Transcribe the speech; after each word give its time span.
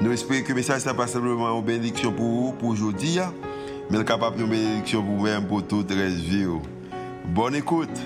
Nous 0.00 0.12
espérons 0.12 0.44
que 0.44 0.48
le 0.50 0.54
message 0.54 0.86
n'est 0.86 0.94
pas 0.94 1.08
simplement 1.08 1.58
une 1.58 1.64
bénédiction 1.64 2.12
pour 2.12 2.24
vous, 2.24 2.52
pour 2.52 2.68
aujourd'hui, 2.68 3.18
mais 3.90 4.04
capable 4.04 4.36
de 4.36 4.44
bénédiction 4.44 5.02
pour 5.02 5.16
vous-même, 5.16 5.48
pour 5.48 5.66
toute 5.66 5.90
la 5.90 6.06
vie. 6.06 6.46
Bonne 7.24 7.56
écoute. 7.56 7.98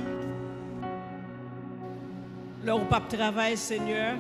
Là 2.65 2.77
où 2.77 2.85
pas 2.87 3.01
travail, 3.01 3.59
Seigneur, 3.59 4.15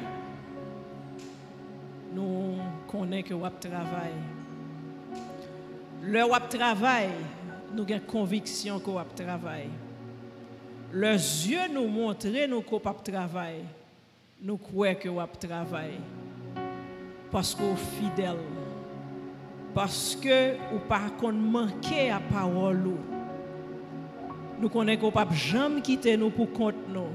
nous 2.12 2.56
connaissons 2.90 3.28
que 3.28 3.34
vous 3.34 3.48
travail. 3.58 4.12
Là 6.04 6.26
où 6.26 6.48
travail, 6.50 7.08
nous 7.74 7.84
avons 7.84 8.00
conviction 8.06 8.80
que 8.80 8.90
vous 8.90 8.98
travail. 9.16 9.70
Leurs 10.92 11.14
yeux 11.14 11.72
nous 11.72 11.88
montrent 11.88 12.26
nous 12.46 12.60
qu'on 12.60 12.80
travail. 12.80 13.64
Nous 14.42 14.58
croyons 14.58 14.94
que 14.94 15.08
vous 15.08 15.20
travail 15.40 15.92
parce 17.32 17.54
qu'on 17.54 17.72
est 17.72 17.76
fidèle. 17.76 18.36
Parce 19.74 20.16
que 20.20 20.52
ou 20.74 20.78
pas 20.86 21.08
qu'on 21.18 21.32
manquer 21.32 22.10
à 22.10 22.20
parole. 22.20 22.90
Nous 24.60 24.68
connaissons 24.68 25.00
qu'on 25.00 25.10
pas 25.10 25.26
jamais 25.32 25.80
quitter 25.80 26.16
nous 26.16 26.28
pour 26.28 26.52
compte 26.52 26.74
nous. 26.88 27.08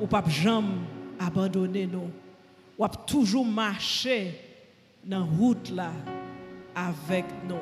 Ou 0.00 0.06
pas 0.06 0.24
jamais 0.26 0.78
abandonner 1.18 1.86
nous. 1.86 2.10
Ou 2.78 2.86
toujours 3.06 3.44
marcher 3.44 4.40
dans 5.04 5.18
la 5.18 5.24
route 5.24 5.72
avec 6.74 7.26
nous. 7.46 7.56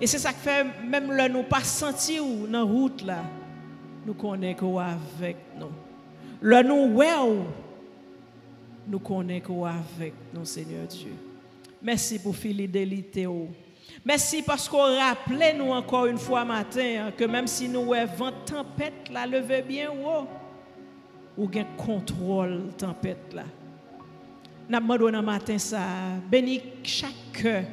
Et 0.00 0.06
c'est 0.06 0.18
ça 0.18 0.32
qui 0.32 0.38
fait 0.38 0.64
même 0.86 1.10
là 1.10 1.28
nous 1.28 1.42
pas 1.42 1.64
sentir 1.64 2.22
dans 2.24 2.58
la 2.58 2.62
route. 2.62 3.04
Nous 4.06 4.14
connaissons 4.14 4.78
avec 4.78 5.36
nous. 5.58 5.72
Nous 6.40 6.94
ouais 6.94 7.08
nous 8.86 8.98
connaissons 8.98 9.64
avec 9.64 10.14
nous, 10.34 10.44
Seigneur 10.44 10.86
Dieu. 10.86 11.12
Merci 11.82 12.18
pour 12.18 12.36
fidélité. 12.36 13.26
Merci 14.04 14.42
parce 14.42 14.68
qu'on 14.68 14.96
rappelle 14.96 15.56
nous 15.58 15.70
encore 15.70 16.06
une 16.06 16.18
fois 16.18 16.44
matin 16.44 17.06
hein, 17.06 17.12
que 17.16 17.24
même 17.24 17.46
si 17.46 17.68
nous 17.68 17.92
avons 17.92 18.32
tempête 18.44 19.10
la 19.12 19.26
levez 19.26 19.62
bien 19.62 19.90
haut, 19.90 20.26
ou 21.36 21.48
gain 21.48 21.66
contrôle 21.76 22.70
tempête 22.76 23.32
là. 23.32 23.44
N'a 24.68 24.80
demandé 24.80 25.10
matin 25.20 25.58
ça, 25.58 25.80
bénis 26.30 26.62
chaque 26.82 27.32
cœur 27.32 27.64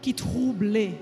qui 0.00 0.14
troublé, 0.14 0.94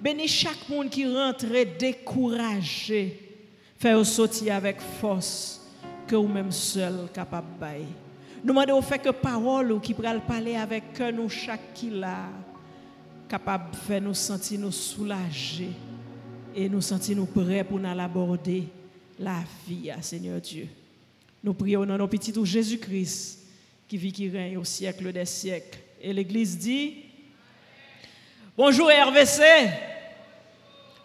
bénis 0.00 0.28
chaque 0.28 0.68
monde 0.68 0.88
qui 0.88 1.06
rentre 1.06 1.46
découragé, 1.78 3.38
faire 3.76 4.04
sortir 4.04 4.54
avec 4.54 4.80
force 4.80 5.60
que 6.06 6.16
vous 6.16 6.28
même 6.28 6.52
seul 6.52 7.08
capable 7.12 7.48
nous 8.42 8.48
demandons 8.54 8.78
au 8.78 8.82
fait 8.82 8.98
que 8.98 9.10
parole 9.10 9.80
qui 9.80 9.92
pourrait 9.92 10.18
parler 10.20 10.56
avec 10.56 10.98
nous 11.14 11.28
chaque 11.28 11.74
qui 11.74 11.90
là 11.90 12.28
capable 13.28 13.70
de 13.70 13.76
faire 13.76 14.00
nous 14.00 14.14
sentir 14.14 14.58
nous 14.58 14.72
soulager 14.72 15.70
et 16.54 16.68
nous 16.68 16.80
sentir 16.80 17.16
nous 17.16 17.26
prêts 17.26 17.62
pour 17.62 17.78
nous 17.78 18.00
aborder 18.00 18.64
la 19.18 19.44
vie, 19.68 19.90
Seigneur 20.00 20.40
Dieu. 20.40 20.66
Nous 21.44 21.54
prions 21.54 21.84
dans 21.84 21.98
nos 21.98 22.08
petits 22.08 22.32
Jésus-Christ 22.42 23.46
qui 23.86 23.96
vit, 23.96 24.12
qui 24.12 24.28
règne 24.28 24.56
au 24.56 24.64
siècle 24.64 25.12
des 25.12 25.24
siècles. 25.26 25.78
Et 26.00 26.12
l'Église 26.12 26.58
dit 26.58 27.04
Bonjour 28.56 28.88
RVC, 28.88 29.42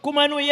comment 0.01 0.27
nous 0.27 0.39
y 0.39 0.51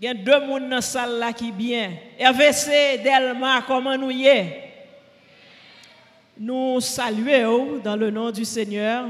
il 0.00 0.06
y 0.06 0.08
a 0.08 0.14
deux 0.14 0.24
personnes 0.24 0.62
dans 0.62 0.76
la 0.76 0.80
salle 0.80 1.18
là 1.18 1.30
qui 1.30 1.52
bien. 1.52 1.92
RVC, 2.18 3.02
Delma, 3.04 3.62
comment 3.66 3.98
nous 3.98 4.10
y 4.10 4.26
est? 4.26 4.62
Nous 6.38 6.80
saluons 6.80 7.80
dans 7.84 7.96
le 7.96 8.10
nom 8.10 8.30
du 8.30 8.46
Seigneur. 8.46 9.04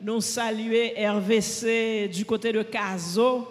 Nous 0.00 0.22
saluons 0.22 0.88
RVC 0.96 2.08
du 2.08 2.24
côté 2.24 2.50
de 2.50 2.62
Caso. 2.62 3.46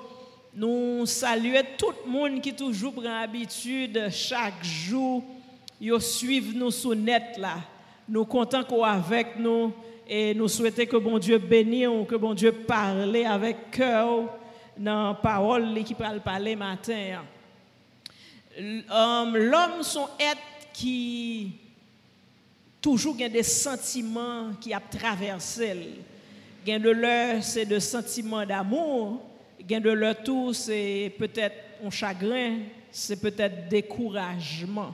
Nous 0.55 1.05
saluons 1.05 1.61
tout 1.77 1.93
le 2.03 2.11
monde 2.11 2.41
qui 2.41 2.51
toujours 2.51 2.93
prend 2.93 3.03
l'habitude 3.03 4.07
chaque 4.09 4.63
jour 4.63 5.23
de 5.79 5.99
suivre 5.99 6.51
nous 6.55 6.71
sur 6.71 6.95
net 6.95 7.37
là. 7.37 7.57
Nous 8.09 8.25
comptons 8.25 8.63
qu'on 8.63 8.83
avec 8.83 9.37
nous 9.37 9.71
et 10.09 10.33
nous 10.33 10.47
souhaitons 10.47 10.87
que 10.87 10.97
bon 10.97 11.19
Dieu 11.19 11.37
bénisse, 11.37 12.07
que 12.09 12.15
bon 12.15 12.33
Dieu 12.33 12.51
parle 12.51 13.15
avec 13.17 13.69
cœur 13.69 14.40
dans 14.81 15.13
parole 15.13 15.83
qui 15.83 15.93
parle 15.93 16.21
parler 16.21 16.55
matin. 16.55 17.23
Um, 18.59 19.37
l'homme 19.37 19.83
son 19.83 20.07
être 20.19 20.41
qui 20.73 21.53
toujours 22.81 23.15
des 23.15 23.43
sentiments 23.43 24.51
qui 24.59 24.73
a 24.73 24.79
traversé. 24.79 25.75
Gain 26.65 26.79
de 26.79 26.89
l'heure, 26.89 27.43
c'est 27.43 27.65
de 27.65 27.79
sentiments 27.79 28.45
d'amour. 28.45 29.21
Gain 29.67 29.79
de 29.79 29.91
l'heure 29.91 30.23
tout, 30.23 30.51
c'est 30.53 31.13
peut-être 31.17 31.55
un 31.85 31.89
chagrin, 31.91 32.57
c'est 32.91 33.21
peut-être 33.21 33.69
découragement. 33.69 34.93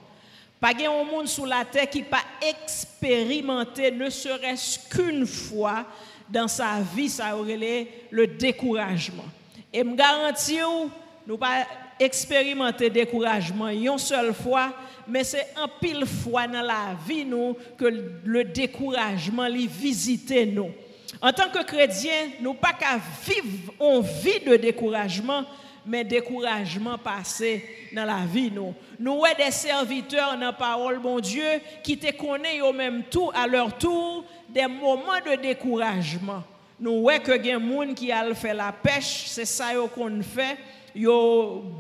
Pas 0.60 0.72
un 0.72 1.04
monde 1.04 1.28
sur 1.28 1.46
la 1.46 1.64
terre 1.64 1.90
qui 1.90 2.04
pas 2.04 2.24
expérimenté 2.42 3.92
ne 3.92 4.10
serait-ce 4.10 4.80
qu'une 4.90 5.26
fois 5.26 5.86
dans 6.30 6.48
sa 6.48 6.82
vie, 6.82 7.10
ça 7.10 7.38
aurait 7.38 7.88
le 8.12 8.28
découragement. 8.28 9.24
Et 9.74 9.84
me 9.84 9.96
garantis, 9.96 10.60
nous 11.26 11.38
pas 11.38 11.66
expérimenter 12.00 12.90
découragement 12.90 13.70
une 13.70 13.98
seule 13.98 14.34
fois, 14.34 14.74
mais 15.08 15.24
c'est 15.24 15.48
un 15.56 15.68
pile 15.68 16.06
fois 16.06 16.48
dans 16.48 16.62
la 16.62 16.96
vie 17.08 17.26
nous 17.26 17.56
que 17.78 17.86
le 18.24 18.44
découragement 18.44 19.48
les 19.48 19.68
visite 19.68 20.32
nous. 20.54 20.72
En 21.22 21.32
tant 21.32 21.50
que 21.50 21.64
chrétien, 21.64 22.30
nous 22.42 22.54
pas 22.54 22.74
qu'à 22.74 23.00
vivre 23.26 23.74
en 23.80 24.02
vie 24.02 24.40
de 24.46 24.56
découragement, 24.56 25.44
mais 25.86 26.04
découragement 26.04 26.98
passé 26.98 27.64
dans 27.94 28.06
la 28.06 28.26
vie 28.32 28.52
nous. 28.52 28.74
Nous 29.00 29.14
sommes 29.14 29.34
des 29.38 29.52
serviteurs 29.52 30.34
dans 30.34 30.48
la 30.48 30.54
parole 30.54 31.00
bon 31.00 31.20
Dieu 31.20 31.62
qui 31.82 31.98
te 31.98 32.12
connaissent 32.16 32.62
au 32.62 32.74
même 32.74 33.04
tour 33.04 33.34
à 33.36 33.48
leur 33.48 33.78
tour 33.78 34.26
des 34.50 34.68
moments 34.68 35.22
de 35.26 35.42
découragement. 35.42 36.44
Nou 36.78 37.08
wè 37.08 37.18
ke 37.26 37.40
gen 37.42 37.62
moun 37.64 37.96
ki 37.98 38.12
al 38.14 38.36
fè 38.38 38.54
la 38.54 38.70
pech, 38.70 39.08
se 39.32 39.48
sa 39.50 39.72
yo 39.74 39.88
kon 39.90 40.20
fè, 40.22 40.52
yo 40.98 41.16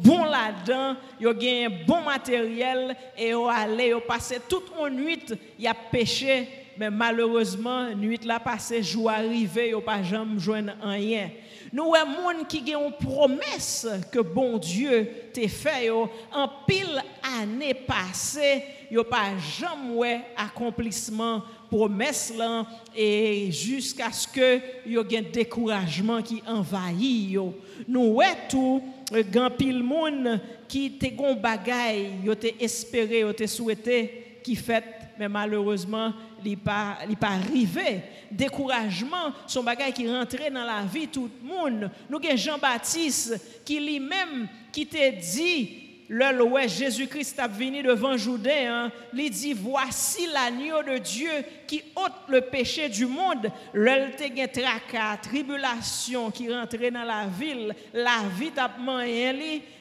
bon 0.02 0.26
la 0.30 0.48
dan, 0.66 0.98
yo 1.22 1.34
gen 1.38 1.84
bon 1.86 2.02
materyel, 2.06 2.96
e 3.14 3.30
yo 3.30 3.46
ale, 3.50 3.92
yo 3.94 4.02
pase 4.06 4.42
tout 4.50 4.72
an 4.82 4.98
nuit, 4.98 5.36
ya 5.62 5.76
peche, 5.92 6.46
men 6.78 6.94
malorosman, 6.98 7.94
nuit 7.98 8.26
la 8.26 8.40
pase, 8.42 8.82
jou 8.82 9.10
arrive, 9.10 9.70
yo 9.70 9.84
pa 9.86 10.00
jam 10.02 10.34
jwen 10.42 10.74
an 10.78 10.98
yen. 10.98 11.34
Nou 11.78 11.94
wè 11.94 12.00
moun 12.10 12.40
ki 12.50 12.64
gen 12.66 12.80
yon 12.80 12.94
promes 12.98 13.68
ke 14.10 14.24
bon 14.26 14.56
Diyo 14.64 15.04
te 15.36 15.46
fè 15.52 15.84
yo, 15.86 16.08
an 16.34 16.50
pil 16.66 16.98
anè 17.22 17.76
pase, 17.86 18.56
yo 18.90 19.04
pa 19.06 19.28
jam 19.60 19.84
wè 20.00 20.16
akomplisman 20.48 21.44
promes 21.70 22.24
lan, 22.40 22.66
e 22.98 23.52
jysk 23.52 24.02
aske 24.08 24.50
yo 24.90 25.04
gen 25.06 25.30
dekourajman 25.36 26.26
ki 26.26 26.40
envayi 26.50 27.36
yo. 27.36 27.52
Nou 27.86 28.18
wè 28.24 28.32
tou, 28.50 28.80
e, 29.14 29.22
gen 29.22 29.54
pil 29.60 29.84
moun 29.86 30.40
ki 30.72 30.88
te 30.98 31.14
gon 31.14 31.38
bagay, 31.44 32.08
yo 32.26 32.34
te 32.34 32.56
espere, 32.58 33.22
yo 33.22 33.38
te 33.38 33.46
souwete 33.46 34.02
ki 34.42 34.58
fèt 34.58 34.97
mais 35.20 35.30
malheureusement 35.30 36.14
il 36.44 36.52
il 36.52 36.58
pas 36.58 36.98
arrivé. 37.22 38.02
Découragement 38.32 39.34
son 39.46 39.64
bagay 39.64 39.92
qui 39.92 40.10
rentrait 40.10 40.52
dans 40.52 40.64
la 40.64 40.84
vie 40.84 41.08
tout 41.08 41.30
le 41.42 41.48
monde. 41.48 41.90
Nous 42.10 42.18
avons 42.18 42.38
Jean-Baptiste 42.38 43.64
qui 43.66 43.80
lui-même 43.80 44.48
qui 44.72 44.86
te 44.86 45.20
dit 45.20 45.87
le 46.10 46.68
Jésus-Christ 46.68 47.40
a 47.40 47.48
venu 47.48 47.84
devant 47.84 48.16
Judée, 48.16 48.66
hein, 48.66 48.92
il 49.14 49.30
dit 49.30 49.54
Voici 49.54 50.28
l'agneau 50.28 50.82
de 50.84 50.98
Dieu 51.00 51.30
qui 51.68 51.84
ôte 51.96 52.14
le 52.30 52.42
péché 52.42 52.88
du 52.88 53.06
monde. 53.06 53.52
Le 53.74 54.16
tracas, 54.48 55.18
tribulation 55.22 56.32
qui 56.32 56.54
rentrait 56.54 56.92
dans 56.92 57.04
la 57.04 57.26
ville, 57.28 57.76
la 57.94 58.24
vie 58.40 58.52
t'a 58.52 58.72
moyen 58.80 59.34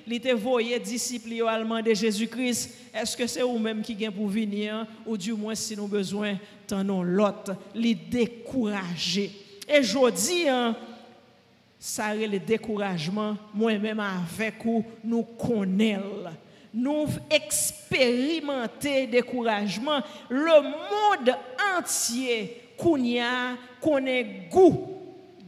il 0.08 0.20
te 0.20 0.32
voyé 0.32 0.78
disciple 0.78 1.46
allemand 1.48 1.82
de 1.82 1.92
Jésus-Christ. 1.92 2.76
Est-ce 2.94 3.16
que 3.16 3.26
c'est 3.26 3.42
vous-même 3.42 3.82
qui 3.82 3.94
vient 3.94 4.12
pour 4.12 4.28
venir, 4.28 4.74
hein? 4.74 4.86
ou 5.04 5.16
du 5.16 5.32
moins 5.32 5.54
si 5.54 5.76
nous 5.76 5.88
besoin, 5.88 6.38
t'en 6.66 7.02
l'autre, 7.02 7.56
les 7.74 7.94
décourager. 7.94 9.30
Et 9.68 9.82
je 9.82 10.10
dis, 10.10 10.48
hein, 10.48 10.76
sa 11.86 12.10
re 12.16 12.26
le 12.26 12.40
dekourajman, 12.42 13.36
mwen 13.54 13.78
menman 13.78 14.18
avek 14.24 14.64
ou 14.66 14.82
nou 15.06 15.22
konel. 15.38 16.26
Nou 16.74 17.06
eksperimente 17.32 19.06
dekourajman, 19.12 20.02
le 20.28 20.56
moun 20.66 21.30
entye 21.70 22.42
kounya 22.80 23.30
konen 23.84 24.34
gou 24.52 24.96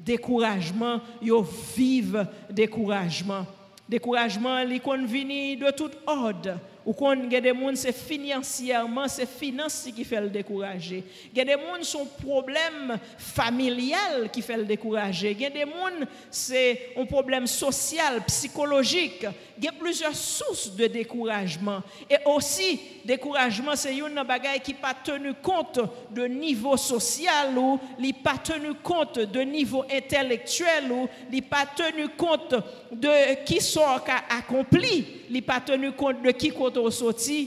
dekourajman, 0.09 1.03
yo 1.21 1.43
vive 1.75 2.25
dekourajman. 2.55 3.45
Dekourajman 3.89 4.63
li 4.69 4.79
konvini 4.85 5.57
de 5.59 5.73
tout 5.75 5.95
ode, 6.07 6.55
Ou 6.89 6.95
qu'on 6.95 7.11
a 7.11 7.41
des 7.41 7.51
gens, 7.51 7.71
c'est 7.75 7.93
financièrement, 7.93 9.07
c'est 9.09 9.29
finance 9.29 9.91
qui 9.95 10.05
fait 10.07 10.23
le 10.23 10.31
décourager. 10.31 11.05
Il 11.31 11.37
y 11.37 11.41
a 11.43 11.45
des 11.45 11.53
gens, 11.53 11.83
son 11.83 12.07
problème 12.07 12.99
familial 13.19 14.31
qui 14.33 14.41
fait 14.41 14.57
le 14.57 14.65
décourager. 14.65 15.33
Il 15.33 15.41
y 15.43 15.45
a 15.45 15.51
des 15.51 15.61
gens, 15.61 16.07
c'est 16.31 16.95
un 16.97 17.05
problème 17.05 17.47
social, 17.47 18.23
psychologique. 18.27 19.27
Il 19.59 19.65
y 19.65 19.69
a 19.69 19.73
plusieurs 19.73 20.15
sources 20.15 20.75
de 20.75 20.87
découragement. 20.87 21.83
Et 22.09 22.17
aussi, 22.25 22.81
découragement, 23.05 23.77
c'est 23.77 23.95
une 23.95 24.23
bagaille 24.27 24.61
qui 24.61 24.73
pas 24.73 24.95
tenu 24.95 25.35
compte 25.43 25.81
de 26.11 26.25
niveau 26.25 26.79
social 26.79 27.59
ou 27.59 27.79
qui 28.01 28.15
pas 28.15 28.39
tenu 28.43 28.73
compte 28.83 29.19
de 29.19 29.41
niveau 29.41 29.85
intellectuel 29.93 30.91
ou 30.91 31.07
qui 31.31 31.43
pas 31.43 31.67
tenu 31.67 32.09
compte 32.17 32.55
de 32.91 33.45
qui 33.45 33.61
sont 33.61 33.83
accompli, 34.31 35.05
qui 35.31 35.43
pas 35.43 35.61
tenu 35.61 35.93
compte 35.93 36.23
de 36.23 36.31
qui 36.31 36.51
compte 36.51 36.78
ou 36.81 36.93
soti, 36.95 37.47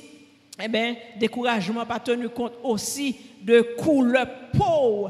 eh 0.60 0.70
ben, 0.72 0.98
dekourajman 1.22 1.88
pa 1.90 2.00
tenu 2.04 2.30
kont 2.34 2.62
osi 2.68 3.14
de 3.42 3.62
koule 3.80 4.24
pou. 4.54 5.10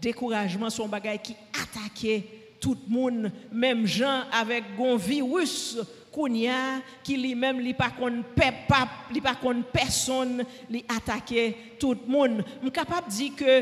Dekourajman 0.00 0.72
son 0.72 0.90
bagay 0.90 1.20
ki 1.22 1.36
atake 1.52 2.20
tout 2.60 2.88
moun, 2.92 3.28
mem 3.52 3.86
jan 3.88 4.28
avek 4.36 4.74
gon 4.76 4.98
virus 5.00 5.78
kounya 6.10 6.80
ki 7.06 7.16
li 7.20 7.30
mem 7.38 7.60
li 7.62 7.72
pa 7.76 7.90
kon 7.94 8.20
pep 8.36 8.64
pap, 8.68 9.12
li 9.14 9.22
pa 9.24 9.36
kon 9.40 9.62
person 9.72 10.40
li 10.72 10.82
atake 10.90 11.50
tout 11.80 12.08
moun. 12.10 12.40
M 12.60 12.72
kapap 12.74 13.08
di 13.12 13.30
ke 13.36 13.60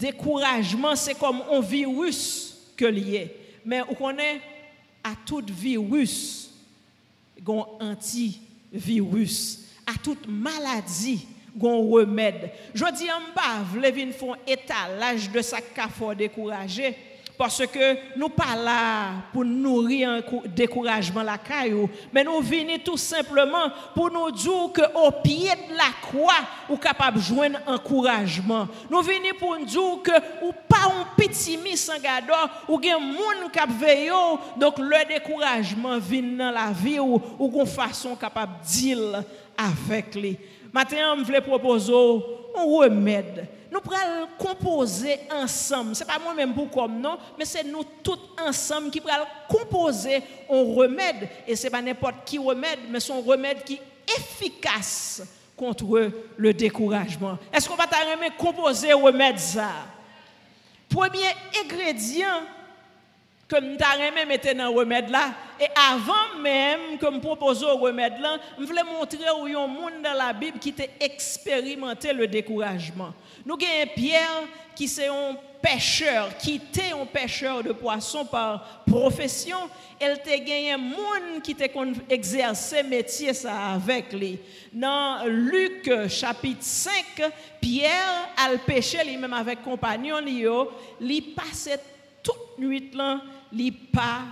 dekourajman 0.00 0.98
se 1.00 1.16
kom 1.18 1.42
on 1.48 1.64
virus 1.64 2.20
ke 2.78 2.90
liye. 2.92 3.28
Men 3.64 3.86
ou 3.88 3.98
konen 3.98 4.40
a 5.04 5.14
tout 5.26 5.46
virus 5.48 6.50
gon 7.40 7.64
anti-virus. 7.80 8.49
virus, 8.72 9.66
a 9.86 9.96
tout 9.98 10.26
maladi 10.28 11.18
gon 11.58 11.82
remèd. 11.90 12.48
Jodi 12.78 13.10
an 13.10 13.30
pa 13.34 13.60
vle 13.72 13.90
vin 13.94 14.12
fon 14.16 14.38
etalaj 14.48 15.28
de 15.34 15.42
sak 15.44 15.72
ka 15.76 15.88
fò 15.92 16.12
dekouraje, 16.18 16.94
Parce 17.40 17.66
que 17.68 17.96
nous 18.18 18.28
pas 18.28 18.54
là 18.54 19.12
pour 19.32 19.46
nourrir 19.46 20.10
un 20.10 20.20
découragement 20.44 21.22
la 21.22 21.38
caillou, 21.38 21.88
mais 22.12 22.22
nous 22.22 22.38
venons 22.42 22.76
tout 22.84 22.98
simplement 22.98 23.72
pour 23.94 24.10
nous 24.10 24.30
dire 24.30 24.70
que 24.74 24.82
au 24.94 25.10
pied 25.10 25.48
de 25.48 25.74
la 25.74 25.88
croix, 26.02 26.34
ou 26.68 26.76
capable 26.76 27.16
de 27.16 27.22
joindre 27.22 27.58
encouragement. 27.66 28.68
Nous 28.90 29.00
venons 29.00 29.34
pour 29.38 29.58
nous 29.58 29.64
dire 29.64 30.02
que 30.04 30.44
ou 30.44 30.52
pas 30.68 30.84
un 30.84 31.06
petit 31.16 31.56
mis 31.56 31.88
en 31.88 31.98
gado, 31.98 32.34
ou 32.68 32.78
gen 32.78 33.00
moun 33.00 33.48
cap 33.50 33.70
veillot, 33.70 34.38
donc 34.58 34.78
le 34.78 35.08
découragement 35.08 35.96
vient 35.96 36.36
dans 36.36 36.50
la 36.50 36.72
vie 36.72 37.00
ou, 37.00 37.22
ou 37.38 37.48
qu'on 37.48 37.64
façon 37.64 38.16
capable 38.16 38.52
de 38.62 38.68
deal 38.68 39.24
avec 39.56 40.14
lui. 40.14 40.36
Maintenant, 40.70 41.16
je 41.16 41.24
voulais 41.24 41.40
proposer 41.40 41.94
un 41.94 42.64
remède. 42.64 43.48
Nous 43.70 43.80
pourrons 43.80 44.28
composer 44.38 45.20
ensemble. 45.30 45.94
Ce 45.94 46.00
n'est 46.00 46.06
pas 46.06 46.18
moi-même 46.18 46.54
pour 46.54 46.70
comme 46.70 47.00
non, 47.00 47.18
mais 47.38 47.44
c'est 47.44 47.64
nous 47.64 47.84
tous 48.02 48.18
ensemble 48.44 48.90
qui 48.90 49.00
pourrons 49.00 49.26
composer 49.48 50.22
un 50.50 50.74
remède. 50.74 51.28
Et 51.46 51.54
ce 51.54 51.64
n'est 51.64 51.70
pas 51.70 51.82
n'importe 51.82 52.24
qui 52.24 52.38
remède, 52.38 52.80
mais 52.88 53.00
c'est 53.00 53.12
un 53.12 53.22
remède 53.22 53.62
qui 53.64 53.74
est 53.74 54.16
efficace 54.18 55.22
contre 55.56 56.10
le 56.36 56.54
découragement. 56.54 57.38
Est-ce 57.52 57.68
qu'on 57.68 57.76
va 57.76 57.86
t'arrêter 57.86 58.34
composer 58.36 58.92
un 58.92 58.96
remède 58.96 59.38
ça? 59.38 59.70
Premier 60.88 61.34
ingrédient 61.64 62.42
nous 63.56 63.76
avons 63.80 64.26
mettre 64.26 64.54
dans 64.54 64.70
le 64.70 64.78
remède 64.78 65.10
là. 65.10 65.32
Et 65.60 65.66
avant 65.90 66.40
même 66.40 66.98
que 66.98 67.06
je 67.12 67.18
propose 67.18 67.62
le 67.62 67.72
remède 67.72 68.20
là, 68.20 68.38
je 68.58 68.64
voulais 68.64 68.84
montrer 68.84 69.18
où 69.40 69.46
il 69.46 69.52
y 69.52 69.56
a 69.56 69.60
un 69.60 69.66
monde 69.66 70.02
dans 70.02 70.12
la 70.12 70.32
Bible 70.32 70.58
qui 70.58 70.74
a 70.78 71.04
expérimenté 71.04 72.12
le 72.12 72.26
découragement. 72.26 73.12
Nous 73.44 73.54
avons 73.54 73.90
Pierre 73.94 74.42
qui 74.74 74.84
est 74.84 75.08
un 75.08 75.36
pêcheur, 75.60 76.36
qui 76.38 76.54
était 76.54 76.92
un 76.92 77.04
pêcheur 77.04 77.62
de 77.62 77.72
poissons 77.72 78.24
par 78.24 78.82
profession. 78.86 79.58
Elle 79.98 80.12
a 80.12 80.38
gagné 80.38 80.72
un 80.72 80.78
monde 80.78 81.42
qui 81.42 81.54
a 81.60 82.12
exercé 82.12 82.82
métier 82.82 83.34
ça 83.34 83.72
avec 83.72 84.12
lui. 84.12 84.38
Dans 84.72 85.24
Luc 85.26 85.90
chapitre 86.08 86.62
5, 86.62 86.92
Pierre 87.60 88.30
a 88.36 88.56
pêché 88.64 89.04
lui-même 89.04 89.34
avec 89.34 89.62
compagnon, 89.62 90.16
il 90.24 91.34
passait 91.34 91.80
toute 92.22 92.58
nuit 92.58 92.90
là, 92.94 93.20
li 93.54 93.70
pa 93.70 94.26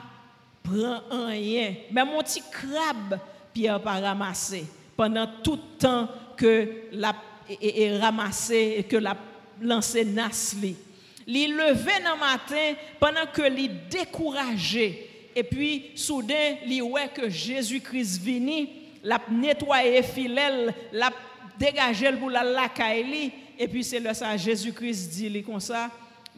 pran 0.67 1.05
anyen. 1.15 1.79
Men 1.95 2.09
moun 2.11 2.27
ti 2.29 2.43
krab, 2.53 3.19
Pierre 3.55 3.81
pa 3.83 3.99
ramase, 4.03 4.65
penan 4.99 5.39
tout 5.45 5.63
tan 5.81 6.07
ke 6.39 6.53
la 6.93 7.15
e, 7.49 7.57
e, 7.57 7.71
e 7.85 7.89
ramase, 7.99 8.61
e 8.79 8.85
ke 8.87 9.01
la 9.03 9.17
lanse 9.65 10.05
nas 10.07 10.53
li. 10.61 10.75
Li 11.29 11.45
leve 11.53 11.99
nan 12.05 12.19
matin, 12.21 12.77
penan 13.01 13.29
ke 13.35 13.51
li 13.53 13.69
dekouraje, 13.93 14.89
e 15.39 15.45
pi 15.47 15.71
souden 15.99 16.65
li 16.67 16.81
we 16.83 17.05
ke 17.15 17.29
Jésus-Christ 17.29 18.21
vini, 18.25 18.61
la 19.05 19.21
netwaye 19.31 20.03
filel, 20.07 20.73
la 20.93 21.13
degaje 21.59 22.11
l 22.11 22.19
bou 22.21 22.33
la 22.33 22.45
lakay 22.47 23.03
li, 23.07 23.25
e 23.59 23.67
pi 23.71 23.83
se 23.87 24.01
le 24.03 24.15
sa 24.17 24.37
Jésus-Christ 24.39 25.15
di 25.17 25.31
li 25.37 25.43
kon 25.47 25.63
sa, 25.63 25.89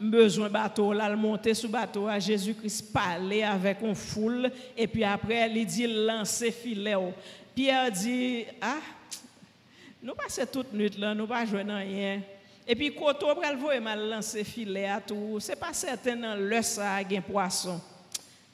besoin 0.09 0.49
bateau 0.49 0.93
là 0.93 1.09
le 1.09 1.15
monter 1.15 1.53
sous 1.53 1.69
bateau 1.69 2.07
à 2.07 2.17
Jésus-Christ 2.17 2.91
parler 2.91 3.43
avec 3.43 3.81
une 3.81 3.95
foule 3.95 4.49
et 4.75 4.87
puis 4.87 5.03
après 5.03 5.51
il 5.51 5.65
dit 5.65 5.87
lancer 5.87 6.51
filet 6.51 6.95
Pierre 7.53 7.91
dit 7.91 8.45
ah 8.61 8.79
nous 10.01 10.15
passons 10.15 10.45
toute 10.51 10.73
nuit 10.73 10.97
là 10.97 11.13
nous 11.13 11.27
pas 11.27 11.45
jouer 11.45 11.63
dans 11.63 11.77
rien. 11.77 12.21
Et 12.67 12.75
puis 12.75 12.93
quand 12.95 13.23
on 13.23 13.39
va 13.39 13.51
le 13.51 13.59
voir 13.59 13.79
mal 13.81 14.09
lancer 14.09 14.43
filet 14.43 14.87
à 14.87 15.01
tout. 15.01 15.37
C'est 15.39 15.59
pas 15.59 15.73
certain 15.73 16.15
dans 16.15 16.35
le 16.35 16.61
ça 16.61 17.03
gain 17.03 17.21
poisson. 17.21 17.81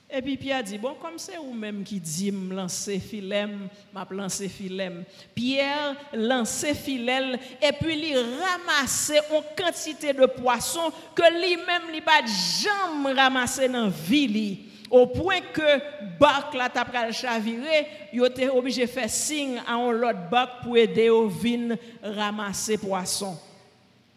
E 0.07 0.21
pi 0.23 0.37
Pierre 0.39 0.63
di, 0.63 0.77
bon, 0.79 0.93
kom 0.95 1.17
se 1.19 1.35
ou 1.35 1.51
menm 1.51 1.81
ki 1.85 1.97
di 1.99 2.29
m 2.31 2.53
lanse 2.55 2.95
filem, 3.03 3.65
map 3.91 4.13
lanse 4.15 4.47
filem. 4.47 5.01
Pierre 5.35 5.97
lanse 6.15 6.71
filel, 6.79 7.35
e 7.59 7.71
pi 7.75 7.97
li 7.99 8.13
ramase 8.15 9.19
an 9.35 9.51
kantite 9.59 10.15
de 10.15 10.29
poason 10.37 10.95
ke 11.17 11.27
li 11.35 11.57
menm 11.59 11.91
li 11.91 11.99
bat 12.05 12.23
jam 12.31 13.03
ramase 13.19 13.67
nan 13.67 13.91
vi 14.07 14.23
li. 14.31 14.47
Ou 14.87 15.11
pouen 15.11 15.43
ke 15.51 15.75
bak 16.15 16.55
la 16.55 16.71
tap 16.71 16.95
kal 16.95 17.11
chavire, 17.11 17.83
yo 18.15 18.31
te 18.31 18.47
obije 18.47 18.87
fe 18.87 19.11
sing 19.11 19.59
an 19.67 19.89
lot 19.99 20.29
bak 20.31 20.61
pou 20.63 20.79
ede 20.79 21.11
yo 21.11 21.25
vin 21.27 21.75
ramase 22.15 22.79
poason. 22.79 23.35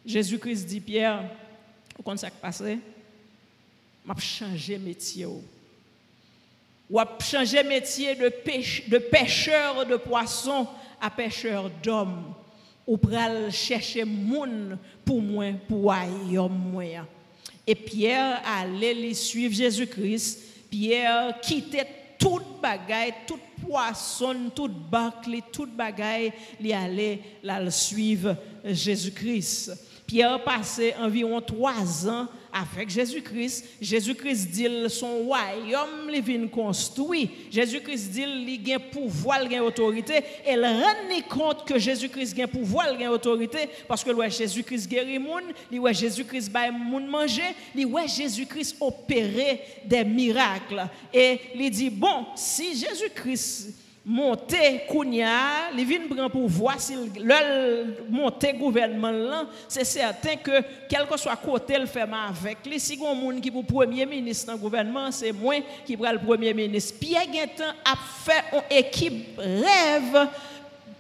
Jezoukris 0.07 0.63
di 0.63 0.79
Pierre, 0.79 1.27
ou 1.99 2.07
kon 2.07 2.15
sak 2.15 2.39
pase, 2.39 2.79
map 4.07 4.23
chanje 4.23 4.79
metye 4.79 5.27
ou. 5.27 5.43
Ou 6.91 6.99
a 6.99 7.07
changé 7.21 7.63
métier 7.63 8.15
de, 8.15 8.29
pêcheur 8.99 9.87
de 9.87 9.97
poissons 9.97 10.67
à 11.01 11.11
pêcheur 11.11 11.71
d'hommes. 11.83 12.35
Ou 12.87 12.97
pral 12.97 13.53
chercher 13.53 14.05
moun 14.05 14.77
pour 15.05 15.23
moi, 15.23 15.53
pour 15.69 15.93
moi. 16.51 16.85
Et 17.67 17.75
Pierre 17.75 18.43
allait 18.45 19.15
suivre 19.15 19.55
Jésus-Christ 19.55 20.51
Pierre 20.71 21.41
quittait 21.41 21.87
toute 22.19 22.61
bagaille, 22.63 23.15
toute 23.27 23.41
poisson, 23.67 24.51
toute 24.55 24.73
bâcle, 24.73 25.37
toute 25.53 25.75
bagaille, 25.75 26.33
il 26.61 26.73
allait 26.73 27.21
la 27.43 27.71
suivre 27.71 28.37
Jésus-Christ. 28.65 29.73
Pierre 30.07 30.43
passait 30.45 30.95
environ 30.97 31.41
trois 31.41 32.09
ans 32.09 32.29
avec 32.53 32.91
Jésus-Christ. 32.91 33.65
Jésus-Christ 33.81 34.51
dit 34.51 34.69
son 34.89 35.19
royaume 35.25 36.11
il 36.13 36.23
vient 36.23 36.47
construit. 36.49 37.31
Jésus-Christ 37.51 38.11
dit 38.11 38.23
il 38.23 38.73
a 38.73 38.79
pouvoir, 38.79 39.43
il 39.43 39.57
a 39.57 39.65
autorité. 39.65 40.19
Et 40.47 40.53
il 40.53 40.65
rend 40.65 41.21
compte 41.29 41.67
que 41.67 41.79
Jésus-Christ 41.79 42.39
a 42.41 42.49
pouvoir, 42.49 42.89
il 42.99 43.05
a 43.05 43.13
autorité 43.13 43.69
parce 43.87 44.05
que 44.05 44.11
Jésus-Christ 44.29 44.89
guérit 44.89 45.19
les 45.71 45.79
gens, 45.79 45.93
Jésus-Christ 45.93 46.51
baille 46.51 46.73
monde 46.73 47.07
manger, 47.07 47.55
voit 47.87 48.07
Jésus-Christ 48.07 48.77
opérer 48.81 49.63
des 49.85 50.05
miracles. 50.05 50.87
Et 51.13 51.41
il 51.55 51.71
dit 51.71 51.91
bon, 51.91 52.27
si 52.35 52.75
Jésus-Christ 52.77 53.75
monter 54.05 54.83
Kounia, 54.89 55.71
les 55.77 55.85
vins 55.85 56.09
prend 56.09 56.31
pour 56.31 56.49
voir 56.49 56.81
si 56.81 56.95
le 56.95 57.97
monter 58.09 58.53
gouvernement 58.55 59.11
là, 59.11 59.47
c'est 59.69 59.85
certain 59.85 60.37
que 60.37 60.63
quel 60.89 61.07
que 61.07 61.19
soit 61.19 61.37
côté 61.37 61.79
le 61.79 61.87
fait 61.87 62.01
avec 62.01 62.59
les 62.65 62.79
si 62.79 62.97
gon 62.97 63.15
monde 63.15 63.41
qui 63.41 63.51
pour 63.51 63.65
premier 63.65 64.07
ministre 64.07 64.47
dans 64.53 64.59
gouvernement, 64.59 65.11
c'est 65.11 65.33
moi 65.33 65.57
qui 65.85 65.97
prend 65.97 66.13
le 66.13 66.19
premier 66.19 66.55
ministre. 66.55 66.99
Pierre 66.99 67.27
Guintan 67.27 67.73
a 67.85 67.95
fait 68.25 68.45
une 68.53 68.79
équipe 68.79 69.39
rêve 69.39 70.29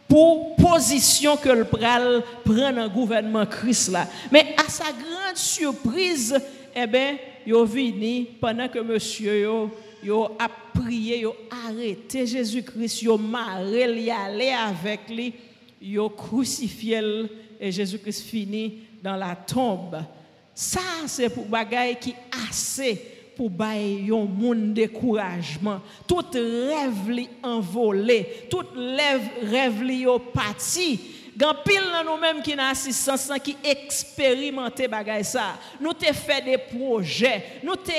pour 0.06 0.56
position 0.56 1.36
que 1.36 1.48
le 1.48 1.64
pral 1.64 2.22
prend 2.44 2.72
dans 2.72 2.88
gouvernement 2.88 3.46
Christ 3.46 3.92
là. 3.92 4.06
Mais 4.30 4.54
à 4.58 4.68
sa 4.68 4.86
grande 4.86 5.36
surprise, 5.36 6.38
eh 6.74 6.86
ben, 6.86 7.16
yo 7.46 7.64
vini 7.64 8.28
pendant 8.40 8.68
que 8.68 8.78
monsieur 8.80 9.40
yo 9.40 9.70
yo 10.02 10.36
a 10.38 10.48
prié, 10.48 11.20
yo 11.20 11.34
arrêté 11.50 12.26
Jésus-Christ, 12.26 13.02
yo 13.02 13.16
marré, 13.18 14.00
y 14.00 14.10
aller 14.10 14.50
avec 14.50 15.08
lui, 15.08 15.34
yo 15.80 16.08
crucifié 16.08 17.00
et 17.60 17.72
Jésus-Christ 17.72 18.22
finit 18.22 18.78
dans 19.02 19.16
la 19.16 19.34
tombe. 19.34 20.02
Ça 20.54 20.80
c'est 21.06 21.30
pour 21.30 21.46
bagaille 21.46 21.98
qui 21.98 22.14
assez 22.48 23.00
pour 23.36 23.48
bailler 23.48 24.12
un 24.12 24.26
monde 24.26 24.74
découragement. 24.74 25.80
Tout 26.06 26.26
rêve 26.34 27.10
li 27.10 27.28
envolé, 27.42 28.46
tout 28.50 28.66
rêve 28.76 29.82
li 29.82 30.02
yo 30.02 30.18
parti. 30.18 31.00
Gan 31.40 31.54
pile 31.64 32.04
nous-mêmes 32.04 32.42
qui 32.42 32.54
n'a 32.54 32.68
assistance 32.68 33.30
qui 33.42 33.56
expérimenté 33.64 34.86
bagay 34.88 35.22
ça. 35.22 35.58
Nous 35.80 35.94
te 35.94 36.12
fait 36.12 36.44
des 36.44 36.58
projets, 36.58 37.60
nous 37.62 37.76
te 37.76 37.92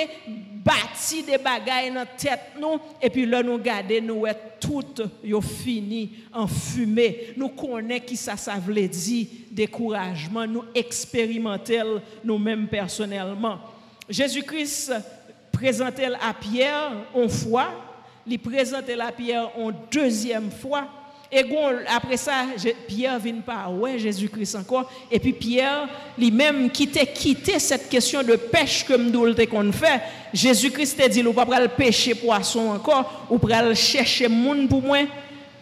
bâti 0.63 1.23
des 1.23 1.37
bagailles 1.37 1.91
dans 1.91 2.05
tête 2.17 2.53
nous 2.59 2.79
et 3.01 3.09
puis 3.09 3.25
là 3.25 3.41
nous 3.41 3.57
garder 3.57 3.99
nous 3.99 4.25
est 4.25 4.59
tout 4.59 4.85
yo 5.23 5.41
fini 5.41 6.11
en 6.31 6.47
fumée. 6.47 7.33
Nous 7.35 7.49
connaissons 7.49 8.05
qui 8.05 8.15
ça 8.15 8.37
ça 8.37 8.55
veut 8.55 8.87
dire 8.87 9.27
découragement. 9.49 10.45
Nous 10.45 10.63
expérimenter 10.75 11.81
nous-mêmes 12.23 12.67
personnellement. 12.67 13.59
Jésus-Christ 14.07 14.93
présentait 15.51 16.13
à 16.13 16.33
Pierre 16.33 16.91
une 17.15 17.29
fois? 17.29 17.69
Il 18.27 18.39
présentait 18.39 18.99
à 18.99 19.11
Pierre 19.11 19.49
une 19.57 19.73
deuxième 19.91 20.51
fois? 20.51 20.87
Et 21.31 21.45
après 21.87 22.17
ça, 22.17 22.45
Pierre 22.87 23.17
vient 23.17 23.39
par 23.39 23.73
ouais 23.73 23.97
Jésus-Christ 23.97 24.55
encore. 24.55 24.91
Et 25.09 25.17
puis 25.17 25.31
Pierre, 25.31 25.87
lui-même, 26.17 26.69
qui 26.69 26.89
cette 27.57 27.87
question 27.87 28.21
de 28.21 28.35
pêche 28.35 28.85
que 28.85 28.93
nous 28.97 29.33
qu'on 29.47 29.71
fait. 29.71 30.01
Jésus-Christ 30.33 30.97
t'a 30.97 31.07
dit, 31.07 31.23
nous 31.23 31.31
pas 31.31 31.45
le 31.59 31.69
pêcher 31.69 32.15
poisson 32.15 32.71
encore, 32.71 33.27
ou 33.29 33.37
pas 33.37 33.73
chercher 33.73 34.27
monde 34.27 34.67
pour 34.67 34.81
moi. 34.81 34.99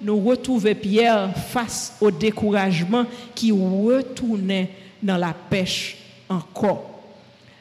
Nous 0.02 0.20
retrouvons 0.20 0.74
Pierre 0.74 1.30
face 1.52 1.96
au 2.02 2.10
découragement 2.10 3.06
qui 3.36 3.52
retournait 3.52 4.72
dans 5.04 5.18
la 5.18 5.34
pêche 5.34 5.98
encore. 6.28 6.90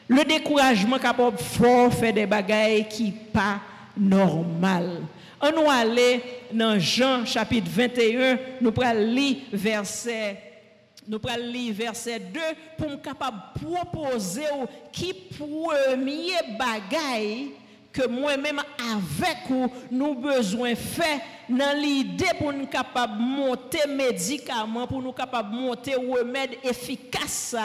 Le 0.07 0.23
découragement 0.23 0.97
capable 0.97 1.37
fort 1.37 1.93
faire 1.93 2.13
des 2.13 2.25
bagailles 2.25 2.87
qui 2.89 3.11
pas 3.11 3.59
normal. 3.95 5.01
On 5.41 5.51
nous 5.51 5.69
aller 5.69 6.21
dans 6.51 6.77
Jean 6.79 7.25
chapitre 7.25 7.69
21, 7.69 8.37
nous 8.61 8.71
prenons 8.71 9.05
lire 9.05 9.37
verset 9.53 10.49
nous 11.09 11.19
lire 11.39 11.73
verset 11.73 12.19
2 12.19 12.39
pour 12.77 12.87
nous 12.87 12.97
capable 12.99 13.37
proposer 13.55 14.43
qui 14.91 15.11
premier 15.13 16.33
bagaille 16.57 17.49
que 17.91 18.07
moi-même 18.07 18.61
avec 18.77 19.37
vous 19.49 19.71
nous 19.89 20.13
besoin 20.13 20.75
faire 20.75 21.19
dans 21.49 21.75
l'idée 21.75 22.29
pour 22.37 22.53
nous 22.53 22.67
capable 22.67 23.19
monter 23.19 23.87
médicaments 23.87 24.85
pour 24.85 25.01
nous 25.01 25.11
capable 25.11 25.55
monter 25.55 25.95
remède 25.95 26.57
efficace 26.63 27.55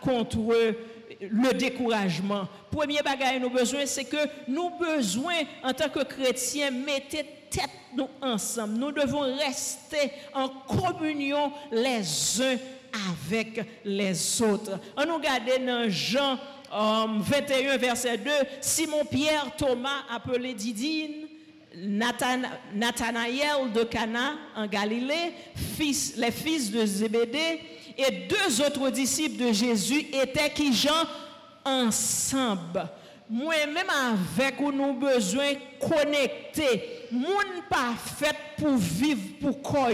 contre 0.00 0.74
le 1.20 1.52
découragement. 1.52 2.48
Premier 2.70 3.02
bagage 3.02 3.40
nous 3.40 3.50
besoin, 3.50 3.86
c'est 3.86 4.04
que 4.04 4.28
nous 4.48 4.70
besoin 4.70 5.34
en 5.62 5.72
tant 5.72 5.88
que 5.88 6.02
chrétiens 6.04 6.70
mettre 6.70 7.16
tête 7.50 7.70
nous 7.94 8.08
ensemble. 8.22 8.74
Nous 8.74 8.92
devons 8.92 9.36
rester 9.36 10.12
en 10.34 10.48
communion 10.48 11.52
les 11.72 12.40
uns 12.40 12.56
avec 13.10 13.60
les 13.84 14.42
autres. 14.42 14.78
On 14.96 15.04
nous 15.06 15.16
regarde 15.16 15.64
dans 15.66 15.90
Jean 15.90 16.38
21 16.72 17.76
verset 17.76 18.18
2, 18.18 18.30
Simon 18.60 19.04
Pierre 19.04 19.54
Thomas 19.56 20.04
appelé 20.10 20.54
Didine 20.54 21.29
Nathanaël 21.76 23.72
de 23.72 23.84
Cana 23.84 24.34
en 24.56 24.66
Galilée, 24.66 25.32
les 26.16 26.30
fils 26.30 26.70
de 26.70 26.84
Zébédée, 26.84 27.60
et 27.96 28.26
deux 28.28 28.60
autres 28.64 28.90
disciples 28.90 29.44
de 29.46 29.52
Jésus 29.52 30.06
étaient 30.12 30.50
qui 30.50 30.72
Jean 30.72 31.04
ensemble. 31.64 32.88
Moi-même 33.28 33.86
avec 33.88 34.60
nous 34.60 34.72
nous 34.72 34.94
besoin 34.94 35.52
connecter. 35.78 36.99
Moun 37.12 37.62
pas 37.68 37.94
pour 38.56 38.76
vivre 38.76 39.20
pour 39.40 39.62
quoi 39.62 39.88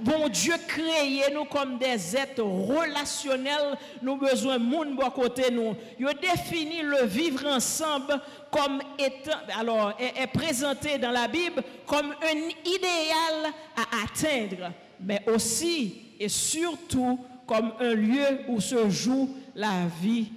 Bon 0.00 0.28
Dieu 0.28 0.54
créé 0.68 1.24
nous 1.34 1.44
comme 1.44 1.78
des 1.78 2.16
êtres 2.16 2.42
relationnels. 2.42 3.76
Nous 4.02 4.16
besoin 4.16 4.58
moun 4.58 4.94
bon 4.94 5.10
côté 5.10 5.50
nous. 5.50 5.74
Il 5.98 6.06
défini 6.20 6.82
le 6.82 7.06
vivre 7.06 7.46
ensemble 7.46 8.20
comme 8.50 8.80
étant 8.98 9.38
alors 9.58 9.94
est 9.98 10.26
présenté 10.28 10.98
dans 10.98 11.10
la 11.10 11.26
Bible 11.26 11.62
comme 11.86 12.12
un 12.22 12.36
idéal 12.64 13.52
à 13.76 14.04
atteindre, 14.04 14.72
mais 15.00 15.22
aussi 15.26 16.02
et 16.18 16.28
surtout 16.28 17.18
comme 17.46 17.72
un 17.80 17.94
lieu 17.94 18.40
où 18.48 18.60
se 18.60 18.88
joue 18.90 19.34
la 19.54 19.86
vie 20.00 20.30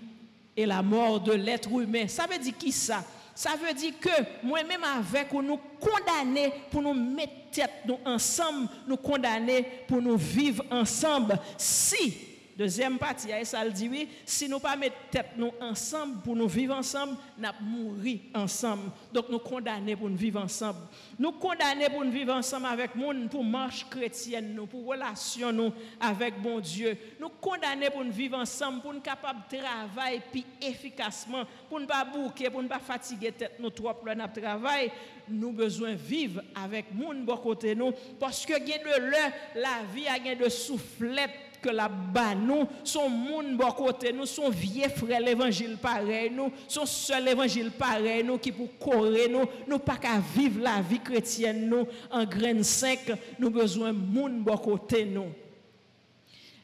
et 0.55 0.65
la 0.65 0.81
mort 0.81 1.19
de 1.19 1.33
l'être 1.33 1.69
humain. 1.69 2.07
Ça 2.07 2.25
veut 2.25 2.39
dire 2.39 2.57
qui 2.57 2.71
ça? 2.71 3.03
Ça 3.35 3.51
veut 3.55 3.73
dire 3.73 3.93
que 3.99 4.09
moi-même 4.43 4.83
avec 4.83 5.33
nous 5.33 5.59
condamner 5.79 6.53
pour 6.69 6.81
nous 6.81 6.93
mettre 6.93 7.33
tête 7.51 7.71
ensemble, 8.05 8.67
nous 8.87 8.97
condamner 8.97 9.63
pour 9.87 10.01
nous 10.01 10.17
vivre 10.17 10.63
ensemble. 10.71 11.37
Si 11.57 12.32
Deuxième 12.55 13.00
partie, 13.00 13.29
ça 13.45 13.67
dit 13.67 13.89
oui, 13.89 14.07
si 14.25 14.48
nous 14.48 14.60
pas 14.60 14.75
mettre 14.75 14.95
tête 15.10 15.31
nous 15.38 15.51
ensemble 15.60 16.22
pour 16.22 16.36
nous 16.36 16.48
vivre 16.48 16.75
ensemble, 16.75 17.15
nous 17.36 17.50
mourir 17.62 18.19
ensemble. 18.36 18.91
Donc 19.12 19.29
nous 19.29 19.39
condamnés 19.39 19.95
pour 19.95 20.07
nous 20.07 20.15
vivre 20.15 20.39
ensemble. 20.39 20.79
Nous 21.17 21.31
condamnés 21.31 21.89
pour 21.89 22.05
nous 22.05 22.12
vivre 22.12 22.33
ensemble 22.33 22.67
avec 22.67 22.93
monde 22.93 23.27
pour 23.29 23.43
marche 23.43 23.88
chrétienne 23.89 24.53
nous, 24.53 24.67
pour 24.67 24.86
relation 24.86 25.51
nous 25.51 25.74
avec 26.00 26.39
bon 26.39 26.60
Dieu. 26.60 26.95
Nous 27.19 27.29
condamnés 27.41 27.89
pour 27.89 28.03
nous 28.03 28.12
vivre 28.12 28.38
ensemble 28.38 28.81
pour 28.81 28.93
nous 28.93 29.01
capable 29.01 29.39
de 29.51 29.57
travailler 29.57 30.22
efficacement, 30.62 31.45
pour 31.67 31.79
ne 31.79 31.88
pas 31.88 32.05
bouquer, 32.05 32.51
pour 32.51 32.62
ne 32.62 32.67
pas 32.67 32.79
fatiguer 32.79 33.31
tête 33.31 33.55
nous 33.60 33.72
trop 33.72 33.95
pour 33.95 34.15
notre 34.15 34.39
travail. 34.39 34.91
Nous 35.27 35.53
besoin 35.53 35.93
vivre 35.95 36.41
avec 36.53 36.93
monde 36.93 37.25
bon 37.25 37.38
côté 37.38 37.74
nous 37.74 37.93
parce 38.19 38.45
que 38.45 38.53
de 38.53 39.60
la 39.60 39.83
vie 39.91 40.07
a 40.07 40.36
de 40.36 40.50
soufflette 40.50 41.52
que 41.63 41.70
la 41.70 41.88
bas 41.88 42.36
nous, 42.36 42.67
son 42.84 43.10
monde 43.10 43.55
bon 43.55 43.72
côté 43.72 44.12
nous, 44.12 44.25
son 44.25 44.50
vieux 44.50 44.89
frère 44.89 45.22
l'évangile 45.22 45.77
pareil 45.77 46.29
nous, 46.29 46.51
son 46.67 46.86
seul 46.86 47.29
évangile 47.29 47.72
pareil 47.72 48.24
nous 48.24 48.38
qui 48.38 48.51
pour 48.51 48.77
courir 48.77 49.29
nous, 49.29 49.46
nous 49.67 49.79
pas 49.79 49.96
qu'à 49.96 50.20
vivre 50.20 50.62
la 50.62 50.82
vie 50.82 51.00
chrétienne 51.00 51.70
nous 51.70 51.88
en 52.12 52.25
graine 52.25 52.63
sec, 52.63 53.12
nous 53.39 53.50
besoin 53.50 53.93
monde 53.93 54.43
bon 54.43 54.58
côté 54.58 55.05
nous. 55.05 55.32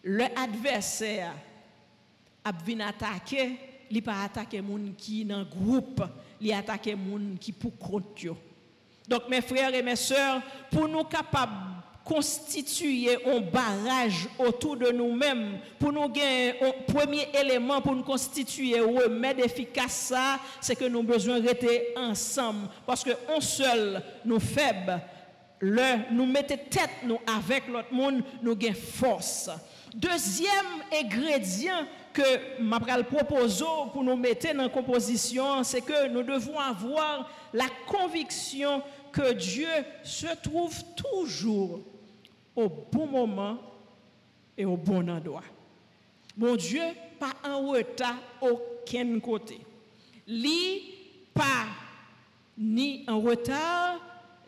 Le 0.04 0.26
adversaire 0.36 1.34
a 2.44 2.52
venu 2.52 2.82
attaquer, 2.82 3.52
il 3.90 4.04
pas 4.04 4.24
attaquer 4.24 4.62
monde 4.62 4.96
qui 4.98 5.24
dans 5.24 5.44
groupe, 5.44 6.04
il 6.42 6.52
attaquer 6.52 6.96
monde 6.96 7.38
qui 7.40 7.54
pour 7.54 7.78
contre 7.78 8.36
Donc 9.08 9.30
mes 9.30 9.42
frères 9.42 9.74
et 9.74 9.82
mes 9.82 9.96
sœurs, 9.96 10.42
pour 10.70 10.88
nous 10.88 11.04
capables 11.06 11.79
constituer 12.10 13.24
un 13.24 13.40
barrage 13.40 14.28
autour 14.40 14.76
de 14.76 14.92
nous-mêmes 14.92 15.60
pour 15.78 15.94
nous 15.94 16.10
gagner 16.10 16.56
un 16.60 16.92
premier 16.92 17.28
élément 17.40 17.82
pour 17.82 17.96
nous 17.96 18.04
constituer 18.04 18.80
un 18.80 18.86
remède 18.86 19.40
efficace 19.40 20.12
c'est 20.60 20.76
que 20.76 20.86
nous 20.86 21.04
besoin 21.04 21.40
rester 21.40 21.94
ensemble. 21.96 22.68
Parce 22.88 23.04
que 23.04 23.12
seul 23.40 24.02
nous 24.26 24.40
faibles 24.40 25.00
le 25.60 26.12
nous 26.12 26.26
mettons 26.26 26.58
tête 26.70 26.90
nous 27.04 27.20
avec 27.38 27.68
l'autre 27.68 27.94
monde 27.94 28.24
nous 28.42 28.56
gagnons 28.56 28.74
force. 28.74 29.52
Deuxième 29.94 30.50
ingrédient 30.92 31.86
que 32.12 32.60
m'a 32.60 32.80
propose 32.80 33.64
pour 33.94 34.04
nous 34.04 34.16
mettre 34.16 34.52
dans 34.56 34.64
la 34.64 34.70
composition 34.70 35.64
c'est 35.64 35.82
que 35.82 36.08
nous 36.08 36.24
devons 36.24 36.58
avoir 36.58 37.30
la 37.54 37.68
conviction 37.86 38.82
que 39.12 39.34
Dieu 39.34 39.70
se 40.04 40.28
trouve 40.42 40.76
toujours 40.96 41.82
au 42.60 42.70
bon 42.92 43.08
moment 43.08 43.58
et 44.58 44.66
au 44.66 44.76
bon 44.76 45.10
endroit. 45.10 45.44
Mon 46.38 46.56
Dieu, 46.56 46.84
pas 47.20 47.34
en 47.44 47.70
retard 47.70 48.18
aucun 48.42 49.20
côté. 49.20 49.60
Li 50.28 50.82
pas 51.34 51.68
ni 52.58 53.06
en 53.08 53.20
retard, 53.20 54.00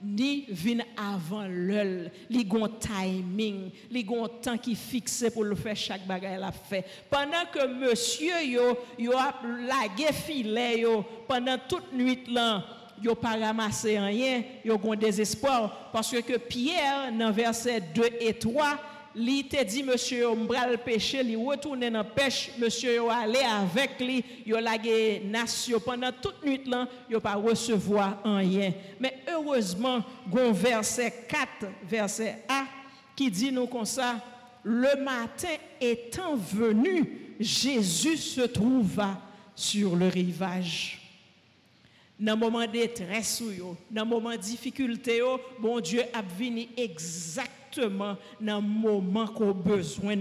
ni 0.03 0.45
vin 0.49 0.79
avant 0.97 1.45
l'heure. 1.47 2.09
Li 2.29 2.43
gon 2.45 2.67
timing, 2.79 3.71
li 3.89 4.03
gon 4.03 4.27
temps 4.27 4.57
qui 4.57 4.75
fixé 4.75 5.31
pour 5.31 5.43
le 5.43 5.55
faire 5.55 5.75
chaque 5.75 6.05
bagaille 6.05 6.39
la 6.39 6.51
fait. 6.51 6.85
Pendant 7.09 7.45
que 7.51 7.65
monsieur 7.67 8.43
yo 8.43 8.77
yo 8.97 9.13
a 9.17 9.33
lagué 9.43 10.11
filet 10.11 10.81
yo 10.81 11.03
pendant 11.27 11.57
toute 11.67 11.93
nuit 11.93 12.23
là, 12.27 12.63
yo 13.01 13.15
pas 13.15 13.37
ramassé 13.37 13.99
rien, 13.99 14.43
yo 14.63 14.77
gon 14.77 14.95
désespoir 14.95 15.89
parce 15.91 16.11
que 16.11 16.37
Pierre 16.37 17.11
dans 17.17 17.31
verset 17.31 17.81
2 17.93 18.03
et 18.19 18.33
3 18.33 18.77
li 19.15 19.43
te 19.43 19.61
dit 19.63 19.83
monsieur 19.83 20.33
mbral 20.35 20.77
pêcher 20.77 21.23
li 21.23 21.35
retourner 21.35 21.89
dans 21.89 22.03
pêche 22.03 22.51
monsieur 22.57 22.95
yo 22.95 23.09
aller 23.09 23.39
avec 23.39 23.99
lui 23.99 24.23
yo 24.45 24.59
lagé 24.59 25.21
nation 25.25 25.79
pendant 25.79 26.11
toute 26.11 26.45
nuit 26.45 26.61
là 26.65 26.87
yo 27.09 27.19
pas 27.19 27.35
recevoir 27.35 28.19
rien. 28.23 28.71
Mais 28.99 29.17
heureusement 29.29 30.03
gon 30.29 30.51
verset 30.51 31.25
4 31.27 31.71
verset 31.83 32.43
A 32.47 32.63
qui 33.15 33.29
dit 33.29 33.51
nous 33.51 33.67
comme 33.67 33.85
ça 33.85 34.15
le 34.63 35.03
matin 35.03 35.55
étant 35.79 36.35
venu 36.35 37.35
Jésus 37.39 38.17
se 38.17 38.41
trouva 38.41 39.19
sur 39.55 39.95
le 39.95 40.07
rivage 40.07 41.00
dans 42.21 42.37
moment 42.37 42.61
de 42.61 42.67
détresse, 42.67 43.41
dans 43.89 44.05
moment 44.05 44.31
de 44.31 44.37
difficulté, 44.37 45.21
bon 45.59 45.79
Dieu 45.79 46.03
a 46.13 46.21
venu 46.21 46.67
exactement 46.77 48.15
dans 48.39 48.61
moment 48.61 49.25
qu'on 49.25 49.51
besoin. 49.53 50.15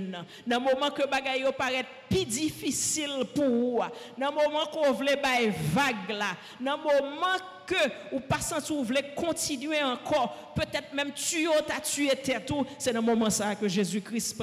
Dans 0.47 0.61
moment 0.61 0.91
que 0.91 1.07
bagaille 1.07 1.45
paraît 1.59 1.85
plus 2.09 2.25
difficile 2.25 3.27
pour 3.35 3.45
vous. 3.45 3.81
Dans 4.17 4.33
moment 4.33 4.65
qu'on 4.73 4.93
veut 4.93 5.07
bailler 5.23 5.53
vague 5.75 6.17
là. 6.17 6.37
Dans 6.59 6.79
moment 6.79 7.37
que 7.67 7.75
ou 8.13 8.21
pas 8.21 8.41
senti 8.41 8.73
vous 8.73 8.83
voulez 8.83 9.05
continuer 9.15 9.83
encore, 9.83 10.55
peut-être 10.57 10.95
même 10.95 11.13
tuer 11.13 11.49
t'as 11.67 11.81
tué 11.81 12.13
tout, 12.47 12.65
c'est 12.79 12.95
dans 12.95 13.03
moment 13.03 13.29
ça 13.29 13.55
que 13.55 13.69
Jésus-Christ 13.69 14.39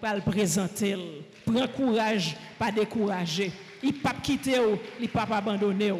va 0.00 0.14
le 0.14 0.22
présenter. 0.22 0.96
Prends 1.44 1.68
courage, 1.68 2.34
pas 2.58 2.72
décourager. 2.72 3.52
Il 3.82 3.92
pas 3.92 4.14
quitter, 4.22 4.58
il 4.98 5.10
pas 5.10 5.28
abandonner. 5.30 5.92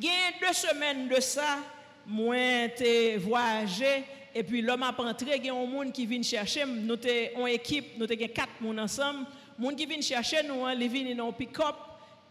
Il 0.00 0.08
a 0.08 0.46
deux 0.46 0.52
semaines 0.52 1.08
de 1.08 1.20
ça, 1.20 1.58
moi, 2.06 2.36
j'ai 2.78 3.16
voyagé, 3.16 4.04
et 4.34 4.42
puis 4.44 4.62
l'homme 4.62 4.84
a 4.84 4.94
entré, 4.96 5.36
il 5.36 5.46
y 5.46 5.50
a 5.50 5.54
un 5.54 5.66
monde 5.66 5.92
qui 5.92 6.06
vient 6.06 6.22
chercher, 6.22 6.64
nous 6.64 6.96
sommes 6.96 7.42
en 7.42 7.46
équipe, 7.46 7.98
nous 7.98 8.06
sommes 8.06 8.16
quatre 8.16 8.52
personnes 8.60 8.78
ensemble, 8.78 9.26
monde 9.58 9.74
qui 9.74 9.86
vient 9.86 10.00
chercher 10.00 10.42
nous, 10.44 10.64
hein, 10.64 10.74
ils 10.78 10.88
viennent 10.88 11.16
dans 11.16 11.32
pick-up, 11.32 11.74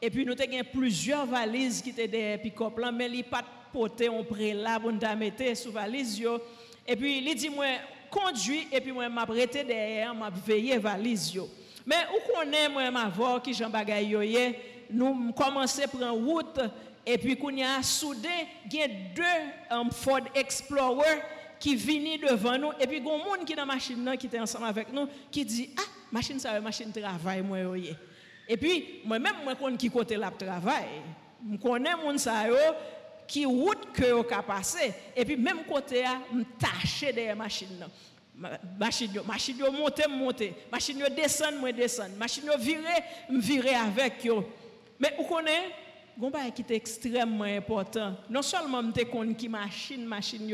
et 0.01 0.09
puis 0.09 0.25
nous 0.25 0.31
avons 0.31 0.63
plusieurs 0.71 1.25
valises 1.25 1.81
qui 1.81 1.89
étaient 1.89 2.07
des 2.07 2.37
pick-up 2.37 2.77
là, 2.77 2.91
mais 2.91 3.09
ils 3.09 3.23
pas 3.25 3.43
porté 3.73 4.07
un 4.07 4.23
prélat 4.23 4.79
pour 4.79 4.91
nous 4.91 4.99
mettre 5.17 5.57
sous 5.57 5.71
valise 5.71 6.23
Et 6.87 6.95
puis 6.95 7.17
il 7.17 7.35
dit 7.35 7.49
moi 7.49 7.65
conduit 8.09 8.67
et 8.71 8.79
puis 8.79 8.91
moi 8.91 9.09
m'a 9.09 9.25
prêté 9.25 9.63
derrière, 9.63 10.15
m'a 10.15 10.29
veillé 10.29 10.77
valise 10.77 11.33
yo. 11.33 11.49
Mais 11.85 11.95
où 12.13 12.33
connaît 12.33 12.69
moi 12.69 12.89
m'a 12.89 13.09
voir 13.09 13.41
qui 13.41 13.53
Jean 13.53 13.69
Bagay 13.69 14.05
yo 14.05 14.21
nous 14.89 15.33
commencer 15.33 15.87
prendre 15.87 16.13
route 16.13 16.59
et 17.09 17.17
puis, 17.17 17.37
il 17.41 17.59
y 17.59 17.63
a 17.63 17.81
soudain, 17.81 18.29
il 18.69 18.75
y 18.75 18.81
a 18.81 18.87
deux 18.89 19.71
um, 19.71 19.89
Ford 19.89 20.19
Explorer 20.35 21.21
qui 21.57 21.73
viennent 21.73 22.19
devant 22.19 22.57
nous. 22.57 22.71
Et 22.81 22.85
puis, 22.85 22.97
il 22.97 23.05
y 23.05 23.09
a 23.09 23.13
un 23.13 23.17
monde 23.17 23.45
qui 23.45 23.53
est 23.53 23.55
dans 23.55 23.61
la 23.61 23.73
machine 23.73 24.17
qui 24.19 24.27
était 24.27 24.41
ensemble 24.41 24.65
avec 24.65 24.91
nous, 24.91 25.07
qui 25.31 25.45
dit 25.45 25.69
Ah, 25.77 25.83
machine, 26.11 26.37
ça, 26.37 26.59
machine 26.59 26.91
travail, 26.91 27.41
moi, 27.41 27.59
Et 28.45 28.57
puis, 28.57 28.99
moi-même, 29.05 29.35
moi, 29.41 29.53
je 29.53 29.63
connais 29.63 29.77
qui 29.77 29.89
côté 29.89 30.17
la 30.17 30.31
travail. 30.31 31.01
Je 31.49 31.55
connais 31.55 31.95
mon 31.95 32.17
ça, 32.17 32.43
qui 33.25 33.45
route 33.45 33.93
que 33.93 34.05
yo 34.05 34.23
ka 34.23 34.41
passer 34.41 34.93
et 35.13 35.25
puis 35.25 35.35
même 35.35 35.65
côté 35.65 36.05
a 36.05 36.17
m'taché 36.31 37.11
derrière 37.11 37.35
machine 37.35 37.85
machine 38.79 39.13
yo 39.13 39.21
machine 39.23 39.57
yo 39.57 39.69
monter 39.69 40.07
monter 40.07 40.53
machine 40.71 40.97
yo 40.97 41.09
descendre 41.09 41.59
moi 41.59 41.71
machine 42.17 42.45
yo 42.45 42.57
virer 42.57 43.03
me 43.29 43.41
virer 43.41 43.75
avec 43.75 44.23
yo. 44.23 44.45
Mais 44.97 45.13
vous 45.17 45.25
connaissez? 45.25 45.73
Gon 46.17 46.31
qui 46.53 46.63
extrêmement 46.69 47.43
important. 47.43 48.15
Non 48.29 48.41
seulement 48.41 48.81
me 48.81 49.03
connais 49.05 49.35
qui 49.35 49.47
machine 49.47 50.05
machine 50.05 50.47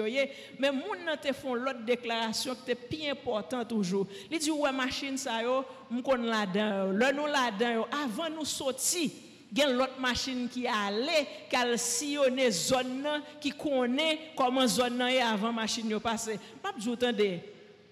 mais 0.59 0.71
moun 0.71 1.05
nan 1.05 1.17
te 1.17 1.31
font 1.33 1.53
l'autre 1.53 1.85
déclaration 1.85 2.55
qui 2.65 2.71
est 2.71 2.75
plus 2.75 3.09
important 3.09 3.63
toujours. 3.63 4.07
Il 4.29 4.39
dit 4.39 4.51
ouais 4.51 4.71
machine 4.71 5.17
ça 5.17 5.41
yo, 5.41 5.63
m 5.91 6.01
kon 6.01 6.17
la 6.17 6.45
dedans. 6.45 6.91
Le 6.91 7.11
nous 7.13 7.27
la 7.27 7.51
dedans 7.51 7.87
avant 8.03 8.29
nous 8.29 8.45
sortir 8.45 9.09
gen 9.55 9.77
l'autre 9.77 9.99
machine 9.99 10.49
qui 10.49 10.67
allait 10.67 11.27
qu'elle 11.49 11.79
sillonner 11.79 12.51
zone 12.51 13.21
qui 13.39 13.51
connaît 13.51 14.19
comment 14.35 14.67
zone 14.67 14.97
nan 14.97 15.15
avant 15.17 15.53
machine 15.53 15.89
yo 15.89 15.99
passer. 15.99 16.39
Pas 16.61 16.73
avant 16.77 16.95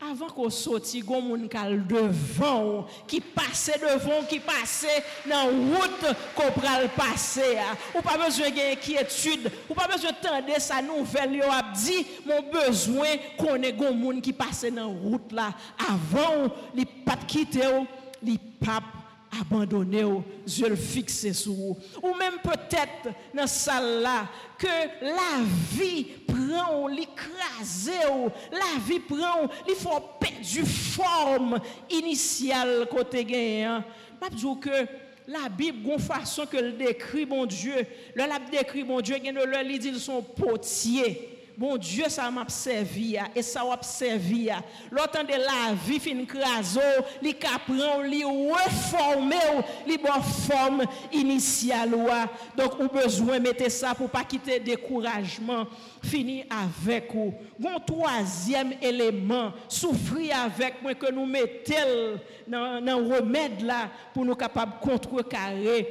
Avan 0.01 0.31
ko 0.33 0.47
soti, 0.49 1.03
goun 1.05 1.27
moun 1.27 1.43
kal 1.51 1.75
devan 1.85 2.63
ou, 2.65 2.85
ki 3.09 3.19
pase 3.35 3.75
devan, 3.83 4.23
ki 4.29 4.39
pase 4.41 4.95
nan 5.29 5.51
wout 5.69 6.07
ko 6.37 6.47
pral 6.55 6.87
pase 6.95 7.45
a. 7.61 7.75
Ou 7.93 8.01
pa 8.05 8.17
bezwen 8.17 8.55
gen 8.55 8.73
kietude, 8.81 9.51
ou 9.67 9.77
pa 9.77 9.85
bezwen 9.91 10.17
tende 10.23 10.57
sa 10.63 10.81
nouvel 10.85 11.37
yo 11.43 11.51
ap 11.53 11.75
di, 11.77 11.99
moun 12.25 12.49
bezwen 12.53 13.29
konen 13.37 13.77
goun 13.77 14.01
moun 14.01 14.23
ki 14.25 14.33
pase 14.33 14.73
nan 14.73 14.89
wout 14.89 15.37
la. 15.37 15.51
Avan 15.91 16.47
ou, 16.47 16.55
li 16.73 16.87
pat 17.05 17.27
kite 17.29 17.61
ou, 17.69 17.85
li 18.25 18.39
pap 18.61 19.00
abandonner 19.39 20.03
ou, 20.03 20.23
je 20.45 20.65
le 20.65 20.75
fixe 20.75 21.31
sur 21.31 21.53
vous. 21.53 21.77
Ou 22.01 22.13
même 22.15 22.39
peut-être 22.43 23.15
dans 23.33 23.47
salle 23.47 24.01
là, 24.01 24.27
que 24.57 24.67
la 25.01 25.43
vie 25.71 26.03
prend 26.27 26.83
ou 26.83 26.87
l'écrase 26.87 27.91
ou, 28.11 28.29
la 28.51 28.79
vie 28.85 28.99
prend 28.99 29.45
ou, 29.45 29.47
il 29.67 29.75
faut 29.75 30.01
perdre 30.19 30.67
forme 30.67 31.59
initiale 31.89 32.87
côté 32.89 33.23
gagnant. 33.23 33.83
Je 34.21 34.35
dis 34.35 34.59
que 34.59 34.87
la 35.27 35.49
Bible, 35.49 35.89
une 35.89 35.99
façon 35.99 36.45
que 36.45 36.57
le 36.57 36.73
décrit, 36.73 37.25
mon 37.25 37.45
Dieu, 37.45 37.85
le 38.15 38.25
lab 38.27 38.49
décrit, 38.49 38.83
mon 38.83 39.01
Dieu, 39.01 39.15
il 39.23 39.79
dit, 39.79 39.87
ils 39.87 39.99
sont 39.99 40.21
potiers. 40.21 41.40
Mon 41.61 41.77
Diyo 41.77 42.07
sa 42.09 42.25
m 42.33 42.39
apsevi 42.41 43.11
ya, 43.19 43.27
e 43.37 43.41
sa 43.45 43.61
w 43.61 43.69
apsevi 43.75 44.47
ya. 44.47 44.63
Lotan 44.89 45.27
de 45.29 45.37
la 45.37 45.75
vi 45.77 45.99
fin 46.01 46.23
kraso, 46.25 46.81
li 47.21 47.35
kapran, 47.37 48.07
li 48.09 48.23
reforme 48.25 49.37
ou, 49.51 49.61
li 49.85 49.99
bon 50.01 50.25
forme 50.25 50.87
inisyal 51.13 51.93
ou 51.99 52.09
a. 52.09 52.23
Donk 52.57 52.79
ou 52.81 52.89
bezwen 52.89 53.45
mette 53.45 53.69
sa 53.69 53.93
pou 53.93 54.09
pa 54.09 54.23
kite 54.25 54.57
dekourajman. 54.65 55.69
Fini 56.01 56.39
avek 56.49 57.13
ou. 57.13 57.29
Gon 57.61 57.77
troasyem 57.85 58.73
eleman, 58.81 59.53
soufri 59.69 60.31
avek 60.33 60.81
mwen 60.81 60.97
ke 60.97 61.13
nou 61.13 61.29
metel 61.29 62.17
nan, 62.49 62.81
nan 62.81 63.05
remèd 63.05 63.61
la 63.69 63.83
pou 64.15 64.25
nou 64.25 64.33
kapab 64.33 64.79
kontre 64.81 65.29
kare. 65.29 65.83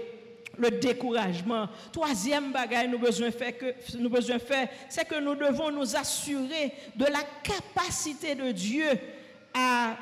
Le 0.61 0.71
découragement. 0.71 1.69
Troisième 1.93 2.53
faire 3.31 3.57
que 3.57 3.75
nous 3.97 4.11
besoin 4.11 4.39
faire, 4.39 4.69
c'est 4.89 5.07
que 5.07 5.19
nous 5.21 5.35
devons 5.35 5.71
nous 5.71 5.97
assurer 5.97 6.73
de 6.95 7.05
la 7.07 7.23
capacité 7.43 8.35
de 8.35 8.53
Dieu 8.53 8.87
à 9.55 9.97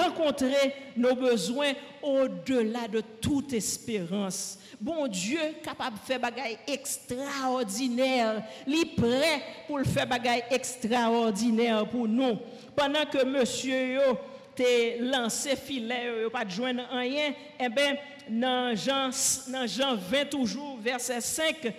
rencontrer 0.00 0.74
nos 0.96 1.14
besoins 1.14 1.72
au-delà 2.02 2.88
de 2.88 3.00
toute 3.20 3.52
espérance. 3.52 4.58
Bon 4.80 5.06
Dieu 5.06 5.40
capable 5.62 5.96
de 5.96 6.02
faire 6.02 6.20
bagaille 6.20 6.58
extraordinaire, 6.66 8.42
li 8.66 8.84
prêt 8.84 9.42
pour 9.66 9.78
le 9.78 9.84
faire 9.84 10.06
bagaille 10.06 10.44
extraordinaire 10.50 11.88
pour 11.88 12.06
nous. 12.06 12.38
Pendant 12.76 13.06
que 13.06 13.24
monsieur 13.24 13.98
te 14.54 15.02
lancé 15.02 15.56
filet, 15.56 16.28
pas 16.32 16.44
de 16.44 16.50
joindre 16.50 16.82
rien, 16.90 17.32
eh 17.60 17.68
ben 17.68 17.96
dans 18.28 18.74
Jean, 18.74 19.10
dans 19.48 19.66
Jean 19.66 19.96
20 19.96 20.24
toujours, 20.30 20.78
verset 20.80 21.20
5, 21.20 21.72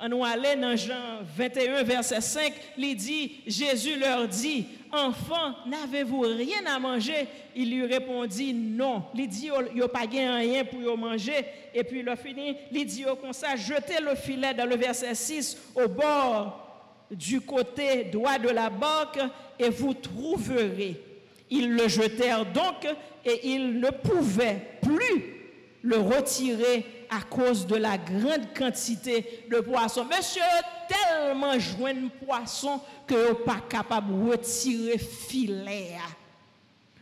on 0.00 0.24
aller 0.24 0.56
dans 0.56 0.76
Jean 0.76 1.20
21, 1.36 1.82
verset 1.82 2.20
5, 2.20 2.52
il 2.78 2.96
dit, 2.96 3.40
Jésus 3.46 3.98
leur 3.98 4.26
dit, 4.26 4.66
enfants, 4.90 5.54
n'avez-vous 5.66 6.20
rien 6.20 6.64
à 6.66 6.78
manger? 6.78 7.28
Il 7.54 7.70
lui 7.70 7.84
répondit, 7.84 8.54
non. 8.54 9.04
Il 9.14 9.28
dit, 9.28 9.50
il 9.70 9.74
n'y 9.74 9.82
a 9.82 9.88
pas 9.88 10.06
rien 10.10 10.64
pour 10.64 10.96
manger. 10.96 11.44
Et 11.74 11.84
puis 11.84 12.00
il 12.00 12.08
a 12.08 12.16
fini, 12.16 12.56
il 12.72 12.86
dit 12.86 13.04
comme 13.20 13.32
ça, 13.32 13.56
jetez 13.56 14.00
le 14.02 14.14
filet 14.14 14.54
dans 14.54 14.66
le 14.66 14.76
verset 14.76 15.14
6 15.14 15.58
au 15.74 15.86
bord 15.86 16.66
du 17.10 17.40
côté 17.40 18.04
droit 18.04 18.38
de 18.38 18.48
la 18.48 18.70
barque 18.70 19.20
et 19.58 19.68
vous 19.68 19.94
trouverez. 19.94 21.09
Ils 21.50 21.70
le 21.70 21.88
jetèrent 21.88 22.46
donc 22.46 22.86
et 23.24 23.48
ils 23.48 23.80
ne 23.80 23.90
pouvaient 23.90 24.78
plus 24.80 25.40
le 25.82 25.96
retirer 25.98 27.06
à 27.10 27.22
cause 27.22 27.66
de 27.66 27.76
la 27.76 27.98
grande 27.98 28.54
quantité 28.56 29.44
de 29.50 29.58
poissons. 29.60 30.04
Monsieur, 30.04 30.42
tellement 30.88 31.58
joint 31.58 31.94
de 31.94 32.08
poissons 32.24 32.80
que 33.06 33.32
pas 33.32 33.60
capable 33.68 34.12
de 34.12 34.30
retirer 34.30 34.98
filet. 34.98 35.96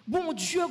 Bon 0.06 0.32
Dieu, 0.32 0.62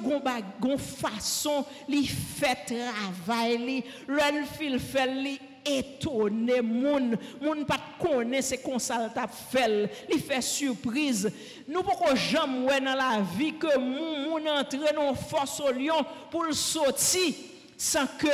gon 0.60 0.78
façon, 0.80 1.64
li 1.88 2.08
fait 2.08 2.56
travail, 2.66 3.84
fait, 4.08 5.40
étonné. 5.70 6.62
Moun 6.62 7.18
moun 7.42 7.66
pas 7.66 7.80
connaît 8.00 8.42
c'est 8.42 8.58
comme 8.58 8.80
ça 8.80 9.10
t'a 9.14 9.28
fait. 9.28 9.90
Il 10.10 10.20
fait 10.20 10.42
surprise. 10.42 11.32
Nous 11.68 11.84
pourquoi 11.84 12.16
jamais 12.16 12.68
ouais 12.68 12.82
dans 12.82 12.96
la 12.96 13.22
vie 13.38 13.54
que 13.54 13.78
moun, 13.78 14.30
moun 14.30 14.48
entre 14.50 14.94
dans 14.94 15.14
force 15.16 15.60
au 15.62 15.72
lion 15.72 16.06
pour 16.32 16.46
le 16.46 16.54
sortir 16.54 17.34
sans 17.78 18.08
que 18.18 18.28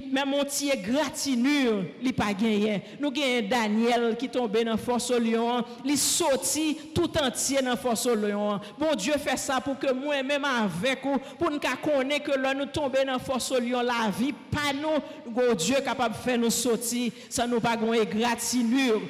même 0.00 0.34
entier 0.34 0.76
gratinure, 0.76 1.84
li 2.00 2.12
pas 2.12 2.32
gagné. 2.32 2.82
Nous 3.00 3.10
gagnons 3.10 3.48
Daniel 3.48 4.16
qui 4.16 4.28
tombé 4.28 4.64
dans 4.64 4.76
force 4.76 5.10
au 5.10 5.18
lion, 5.18 5.64
il 5.84 5.98
sorti 5.98 6.78
tout 6.94 7.10
entier 7.18 7.60
dans 7.62 7.76
force 7.76 8.06
au 8.06 8.14
lion. 8.14 8.60
Bon 8.78 8.94
Dieu 8.94 9.14
fait 9.14 9.36
ça 9.36 9.60
pour 9.60 9.78
que 9.78 9.92
moi 9.92 10.22
même 10.22 10.44
avec 10.44 11.04
vous 11.04 11.18
pour 11.38 11.50
nous 11.50 11.58
connaître 11.58 12.32
que 12.32 12.38
là 12.38 12.54
nous 12.54 12.66
tomber 12.66 13.04
dans 13.04 13.18
force 13.18 13.50
au 13.50 13.58
lion 13.58 13.82
la 13.82 14.10
vie 14.10 14.32
pas 14.32 14.72
nous, 14.72 15.32
bon 15.32 15.54
Dieu 15.54 15.76
capable 15.84 16.14
de 16.14 16.20
faire 16.20 16.38
nous 16.38 16.50
sortir 16.50 17.12
sans 17.28 17.46
nous 17.46 17.60
pas 17.60 17.76
gagner 17.76 18.06
gratinure. 18.06 19.02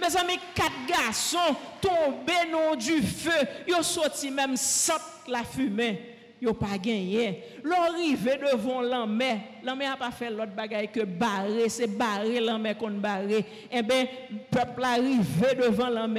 Mes 0.00 0.16
amis, 0.16 0.38
quatre 0.54 0.86
garçons 0.86 1.56
tombés 1.80 2.50
dans 2.52 2.76
du 2.76 3.02
feu, 3.02 3.32
ils 3.66 3.82
sorti 3.82 4.30
même 4.30 4.56
sans 4.56 4.94
la 5.26 5.42
fumée 5.42 6.07
yo 6.40 6.52
pas 6.54 6.78
gagné. 6.78 7.42
L'arrivée 7.64 8.38
devant 8.38 8.80
l'homme, 8.80 9.22
l'homme 9.64 9.82
a 9.82 9.96
pas 9.96 10.10
fait 10.10 10.30
l'autre 10.30 10.52
bagaille 10.54 10.88
que 10.88 11.04
barrer, 11.04 11.68
c'est 11.68 11.86
barrer 11.86 12.40
l'homme 12.40 12.68
qu'on 12.78 12.90
barrer. 12.90 13.44
Eh 13.70 13.82
bien, 13.82 14.06
peuple 14.50 14.84
arrivé 14.84 15.54
devant 15.56 15.88
l'homme, 15.88 16.18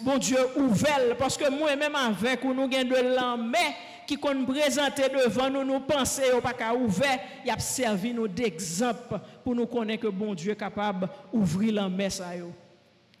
bon 0.00 0.18
Dieu 0.18 0.38
ouvert, 0.56 1.16
parce 1.18 1.36
que 1.36 1.50
moi-même 1.50 1.94
avec 1.94 2.42
nous 2.44 2.50
avons 2.50 2.68
de 2.68 3.16
l'homme 3.16 3.56
qui 4.06 4.16
qu'on 4.16 4.44
présenté 4.44 5.02
devant 5.08 5.50
nous, 5.50 5.64
nous 5.64 5.80
pensons 5.80 6.40
pas 6.42 6.52
qu'à 6.52 6.74
ouvert, 6.74 7.20
il 7.44 7.60
servi 7.60 8.12
nous 8.12 8.26
d'exemple 8.26 9.20
pour 9.44 9.54
nous 9.54 9.66
connaître 9.66 10.02
que 10.02 10.08
bon 10.08 10.34
Dieu 10.34 10.52
est 10.52 10.56
capable 10.56 11.08
d'ouvrir 11.32 11.74
l'homme 11.74 12.10
ça 12.10 12.36
yo. 12.36 12.52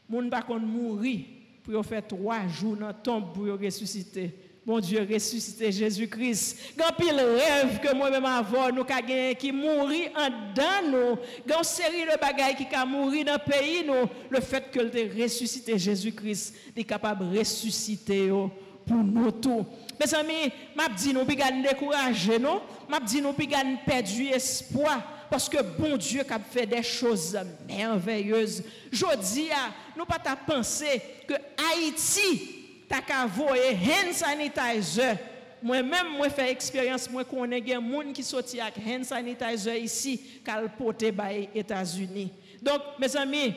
Moun 0.08 0.28
pas 0.28 0.42
qu'on 0.42 0.58
mourir 0.58 1.20
pour 1.62 1.86
faire 1.86 2.04
trois 2.04 2.48
jours 2.48 2.76
dans 2.76 2.92
tombe 2.92 3.32
pour 3.32 3.46
ressusciter. 3.46 4.34
Mon 4.66 4.78
Dieu, 4.78 5.06
ressuscité 5.10 5.72
Jésus-Christ. 5.72 6.74
Grand 6.76 6.92
pile 6.92 7.18
rêve 7.18 7.80
que 7.80 7.94
moi-même 7.94 8.26
avant, 8.26 8.70
nous 8.70 8.82
avons 8.82 9.34
qui 9.38 9.52
mourir 9.52 10.10
en 10.14 10.28
dedans 10.28 10.90
nous. 10.90 11.18
Grand 11.46 11.62
série 11.62 12.02
de 12.02 12.20
bagailles 12.20 12.56
qui 12.56 12.66
a 12.74 12.84
mouru 12.84 13.24
dans 13.24 13.38
le 13.44 13.50
pays 13.50 13.84
nous. 13.86 14.08
Le 14.28 14.40
fait 14.40 14.70
que 14.70 14.80
le 14.80 15.22
ressuscité 15.22 15.78
Jésus-Christ 15.78 16.54
est 16.76 16.84
capable 16.84 17.30
de 17.30 17.38
ressusciter 17.38 18.28
pour 18.28 18.96
nous 18.96 19.30
tous. 19.30 19.64
Mes 19.98 20.14
amis, 20.14 20.52
je 20.76 20.94
dis 20.94 21.14
nous 21.14 21.24
pas 21.24 21.50
décourager 21.50 22.38
nous, 22.38 22.60
je 22.92 23.06
dis 23.06 23.22
nous 23.22 23.32
pas 23.32 23.44
perdu 23.86 24.26
espoir 24.26 25.02
parce 25.30 25.48
que 25.48 25.62
bon 25.62 25.96
Dieu 25.96 26.22
a 26.28 26.38
fait 26.38 26.66
des 26.66 26.82
choses 26.82 27.38
merveilleuses. 27.66 28.62
Je 28.92 29.06
dis, 29.32 29.48
nous 29.96 30.04
pas 30.04 30.18
penser 30.46 31.00
que 31.26 31.34
Haïti 31.34 32.59
ta 32.90 33.00
ka 33.04 33.24
voye 33.30 33.70
hand 33.78 34.14
sanitizer. 34.18 35.18
Mwen 35.60 35.84
men 35.84 36.14
mwen 36.14 36.32
fè 36.32 36.48
eksperyans 36.50 37.04
mwen 37.12 37.26
konen 37.28 37.60
gen 37.64 37.82
moun 37.84 38.14
ki 38.16 38.24
soti 38.24 38.62
ak 38.64 38.78
hand 38.80 39.06
sanitizer 39.08 39.76
isi 39.76 40.16
kal 40.46 40.70
pote 40.78 41.12
baye 41.12 41.50
Etasuni. 41.54 42.30
Donk, 42.64 42.96
mes 43.00 43.12
ami, 43.20 43.50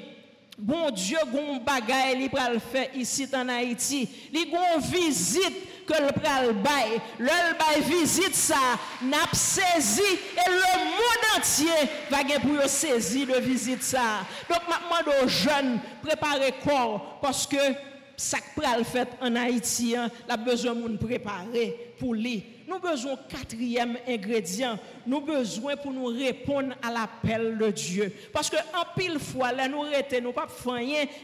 bon 0.57 0.91
Diyo 0.93 1.23
goun 1.31 1.61
bagay 1.63 2.13
li 2.19 2.27
pral 2.31 2.59
fè 2.61 2.89
isi 2.99 3.25
tan 3.31 3.49
Haiti. 3.51 4.03
Li 4.35 4.43
goun 4.51 4.83
vizit 4.83 5.61
ke 5.87 5.95
l 6.03 6.11
pral 6.17 6.51
bay. 6.63 6.99
Lel 7.23 7.55
bay 7.59 7.79
vizit 7.87 8.35
sa, 8.35 8.59
nap 9.07 9.31
sezi 9.39 10.11
e 10.11 10.49
le 10.51 10.73
moun 10.91 11.25
antye 11.37 11.79
va 12.11 12.21
gen 12.27 12.43
pou 12.43 12.59
yo 12.59 12.67
sezi 12.71 13.23
le 13.31 13.39
vizit 13.47 13.83
sa. 13.87 14.25
Donk, 14.51 14.67
makman 14.67 15.07
do 15.07 15.17
jen, 15.39 15.73
prepare 16.03 16.51
kor, 16.67 16.99
poske 17.23 17.71
ça 18.15 18.37
le 18.77 18.83
fait 18.83 19.09
en 19.21 19.35
Haïti, 19.35 19.95
hein, 19.95 20.09
la 20.27 20.37
besoin 20.37 20.75
de 20.75 20.97
préparer 20.97 21.93
pour 21.97 22.13
lui. 22.13 22.43
Nous 22.67 22.79
besoin 22.79 23.17
quatrième 23.27 23.97
ingrédient, 24.07 24.79
nous 25.05 25.21
besoin 25.21 25.75
pour 25.75 25.91
nous 25.91 26.05
répondre 26.05 26.75
à 26.81 26.91
l'appel 26.91 27.57
de 27.57 27.69
Dieu. 27.71 28.13
Parce 28.31 28.49
que 28.49 28.55
en 28.55 28.97
pile 28.97 29.19
fois, 29.19 29.51
là, 29.51 29.67
nous 29.67 29.83
ne 29.83 30.19
nous 30.19 30.31
pas 30.31 30.47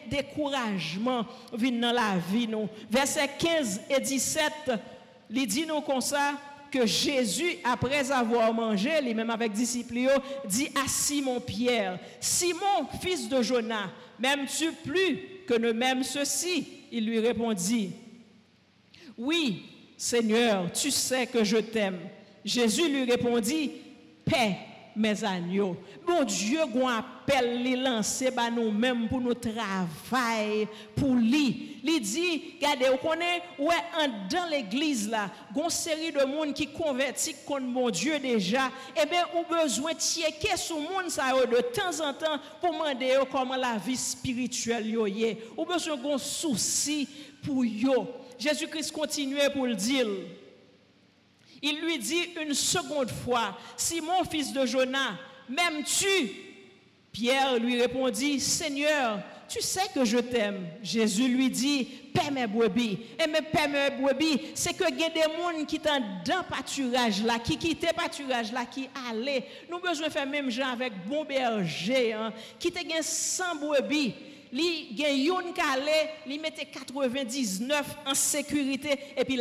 découragement 0.09 1.25
dans 1.51 1.91
la 1.91 2.17
vie. 2.31 2.47
Nous. 2.47 2.67
Verset 2.89 3.29
15 3.39 3.81
et 3.89 3.99
17, 3.99 4.51
il 5.29 5.47
dit 5.47 5.65
nous 5.65 5.81
comme 5.81 6.01
ça, 6.01 6.33
que 6.69 6.85
Jésus, 6.85 7.57
après 7.63 8.11
avoir 8.11 8.53
mangé, 8.53 9.01
lui-même 9.01 9.29
avec 9.29 9.51
disciples, 9.51 10.09
dit 10.45 10.69
à 10.75 10.87
Simon 10.87 11.39
Pierre, 11.39 11.99
Simon, 12.19 12.87
fils 13.01 13.27
de 13.27 13.41
Jonas, 13.41 13.89
m'aimes-tu 14.19 14.71
plus 14.71 15.19
que 15.47 15.55
ne 15.55 15.71
m'aime 15.71 16.03
ceci? 16.03 16.78
Il 16.91 17.05
lui 17.05 17.19
répondit, 17.19 17.91
Oui, 19.17 19.63
Seigneur, 19.97 20.71
tu 20.71 20.91
sais 20.91 21.27
que 21.27 21.43
je 21.43 21.57
t'aime. 21.57 21.99
Jésus 22.45 22.89
lui 22.89 23.03
répondit, 23.03 23.71
Paix 24.25 24.55
mes 24.99 25.23
agneaux. 25.23 25.77
Bon 26.05 26.23
Dieu, 26.25 26.59
qu'on 26.73 26.89
appelle 26.89 27.63
les 27.63 27.77
lancer 27.77 28.31
bah 28.31 28.49
nous-mêmes 28.51 29.07
pour 29.07 29.21
nous 29.21 29.33
travailler 29.33 30.67
pour 30.93 31.15
lui. 31.15 31.79
Il 31.81 32.01
dit, 32.01 32.55
regardez, 32.61 32.85
vous 32.89 33.07
connaissez, 33.07 33.41
ouais, 33.57 33.75
dans 34.29 34.49
l'église 34.49 35.09
là, 35.09 35.31
une 35.55 35.69
série 35.69 36.11
de 36.11 36.25
monde 36.25 36.53
qui 36.53 36.67
convertit 36.67 37.33
contre 37.45 37.61
mon 37.61 37.89
Dieu 37.89 38.19
déjà, 38.19 38.69
eh 39.01 39.05
bien, 39.05 39.23
on 39.33 39.43
besoin 39.63 39.93
de 39.93 39.99
checker 39.99 40.57
sur 40.57 40.77
monde 40.77 41.09
ça 41.09 41.31
de 41.33 41.61
temps 41.73 42.05
en 42.05 42.13
temps 42.13 42.37
pour 42.59 42.71
demander 42.73 43.17
comment 43.31 43.55
la 43.55 43.77
vie 43.77 43.95
spirituelle 43.95 44.93
est. 45.17 45.37
Ou 45.55 45.63
besoin 45.63 45.95
d'un 45.95 46.17
souci 46.17 47.07
pour 47.41 47.63
yo. 47.63 48.07
Jésus-Christ 48.37 48.91
continuait 48.91 49.49
pour 49.49 49.65
le 49.65 49.75
dire. 49.75 50.07
Il 51.61 51.79
lui 51.81 51.97
dit 51.97 52.29
une 52.41 52.53
seconde 52.53 53.11
fois, 53.11 53.57
Simon, 53.75 54.23
fils 54.29 54.53
de 54.53 54.65
Jonas, 54.65 55.15
m'aimes-tu? 55.47 56.31
Pierre 57.11 57.57
lui 57.59 57.81
répondit, 57.81 58.39
Seigneur, 58.39 59.19
tu 59.49 59.61
sais 59.61 59.87
que 59.93 60.05
je 60.05 60.19
t'aime. 60.19 60.67
Jésus 60.83 61.27
lui 61.27 61.49
dit, 61.49 61.83
paie 62.13 62.29
mes 62.31 62.45
brebis. 62.45 62.99
Et 63.21 63.27
mes 63.27 63.41
paie 63.41 63.67
mes 63.67 63.89
brebis, 63.89 64.39
c'est 64.53 64.73
que 64.73 64.89
des 64.89 65.21
gens 65.21 65.65
qui 65.65 65.77
sont 65.77 66.03
dans 66.25 66.43
pâturage 66.43 67.23
là, 67.23 67.39
qui 67.39 67.57
quittent 67.57 67.93
pâturage 67.95 68.51
là, 68.51 68.65
qui 68.65 68.87
allaient. 69.09 69.43
Nous 69.69 69.79
besoin 69.79 70.09
faire 70.09 70.27
même 70.27 70.51
gens 70.51 70.69
avec 70.71 70.93
bon 71.07 71.25
berger, 71.25 72.13
hein, 72.13 72.31
qui 72.59 72.71
te 72.71 72.79
100 73.01 73.55
brebis 73.55 74.13
li 74.51 74.95
gen 74.97 75.15
mette 76.41 76.71
99 76.71 77.97
en 78.05 78.15
sécurité 78.15 78.97
et 79.15 79.23
puis 79.25 79.37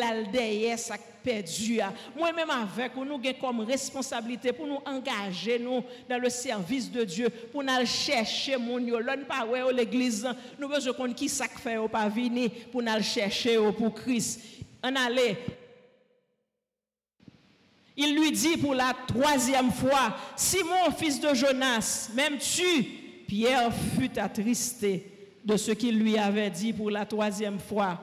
perdu. 1.22 1.80
Moi-même 2.16 2.50
avec 2.50 2.94
nous 2.96 3.02
avons 3.02 3.38
comme 3.40 3.60
responsabilité 3.60 4.52
pour 4.52 4.66
nous 4.66 4.80
engager 4.86 5.58
dans 6.08 6.18
le 6.18 6.30
service 6.30 6.90
de 6.90 7.04
Dieu, 7.04 7.28
pour 7.28 7.62
nous 7.62 7.86
chercher 7.86 8.56
mon 8.56 8.78
yo. 8.78 8.98
L'on 8.98 9.24
pas 9.26 9.44
ouais 9.44 9.72
l'église, 9.72 10.28
nous 10.58 10.68
qui 11.14 11.28
au 11.78 11.88
pour 12.70 12.82
nous 12.82 13.02
chercher 13.02 13.58
pour 13.76 13.94
Christ. 13.94 14.40
Il 18.00 18.14
lui 18.14 18.30
dit 18.30 18.56
pour 18.56 18.74
la 18.74 18.94
troisième 19.08 19.72
fois, 19.72 20.16
Simon, 20.36 20.92
fils 20.96 21.18
de 21.20 21.34
Jonas, 21.34 22.10
même 22.14 22.38
tu 22.38 23.07
Pierre 23.28 23.70
fut 23.74 24.18
attristé 24.18 25.06
de 25.44 25.56
ce 25.58 25.72
qu'il 25.72 25.98
lui 25.98 26.16
avait 26.16 26.50
dit 26.50 26.72
pour 26.72 26.90
la 26.90 27.04
troisième 27.04 27.58
fois. 27.58 28.00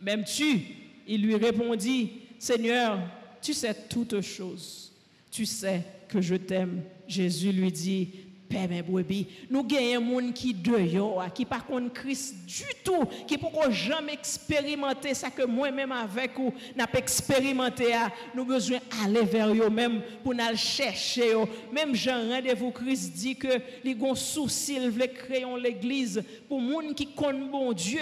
Même 0.00 0.24
tu 0.24 0.62
Il 1.06 1.22
lui 1.22 1.36
répondit, 1.36 2.12
Seigneur, 2.38 2.98
tu 3.42 3.52
sais 3.52 3.74
toutes 3.88 4.22
choses. 4.22 4.90
Tu 5.30 5.44
sais 5.44 5.82
que 6.08 6.22
je 6.22 6.36
t'aime. 6.36 6.82
Jésus 7.06 7.52
lui 7.52 7.70
dit, 7.70 8.08
Père 8.48 8.68
mes 8.68 8.82
brebis, 8.82 9.26
nous 9.50 9.64
gagnons 9.64 9.96
un 9.96 10.00
monde 10.00 10.32
qui 10.32 10.54
dehors, 10.54 11.24
qui 11.34 11.44
par 11.44 11.66
contre 11.66 11.92
Christ 11.92 12.34
du 12.46 12.64
tout, 12.84 13.04
qui 13.26 13.36
pourquoi 13.38 13.70
jamais 13.70 14.12
expérimenter 14.12 15.14
ça 15.14 15.30
que 15.30 15.44
moi-même 15.44 15.92
avec 15.92 16.36
vous 16.36 16.52
n'a 16.76 16.86
pas 16.86 16.98
expérimenté. 16.98 17.94
Nous 18.34 18.44
besoin 18.44 18.78
aller 19.04 19.22
vers 19.22 19.52
eux 19.52 19.70
même 19.70 20.00
pour 20.22 20.34
nous 20.34 20.56
chercher. 20.56 21.34
Même 21.72 21.94
Jean 21.94 22.28
rendez-vous 22.28 22.70
Christ 22.70 23.12
dit 23.14 23.36
que 23.36 23.60
les 23.82 23.94
gon 23.94 24.14
souci, 24.14 24.76
il 24.76 24.90
veut 24.90 25.06
créer 25.06 25.46
l'église 25.60 26.22
pour 26.48 26.60
monde 26.60 26.94
qui 26.94 27.06
connaît 27.06 27.48
bon 27.48 27.72
Dieu 27.72 28.00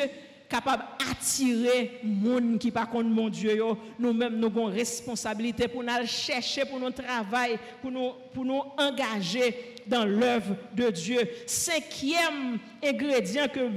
capable 0.48 0.84
d'attirer 0.98 2.00
monde 2.02 2.58
qui 2.58 2.70
pas 2.70 2.86
contre 2.86 3.08
mon 3.08 3.28
Dieu 3.28 3.58
nous-mêmes 3.98 4.36
nous 4.36 4.46
avons 4.46 4.66
responsabilité 4.66 5.68
pour 5.68 5.82
nous 5.82 6.06
chercher 6.06 6.64
pour 6.64 6.78
nous 6.78 6.90
travailler 6.90 7.58
pour 7.80 7.90
nous 7.90 8.12
pour 8.32 8.44
nous 8.44 8.62
engager 8.78 9.73
dans 9.86 10.04
l'œuvre 10.04 10.56
de 10.74 10.90
Dieu. 10.90 11.20
Cinquième 11.46 12.58
ingrédient 12.82 13.48
que 13.48 13.68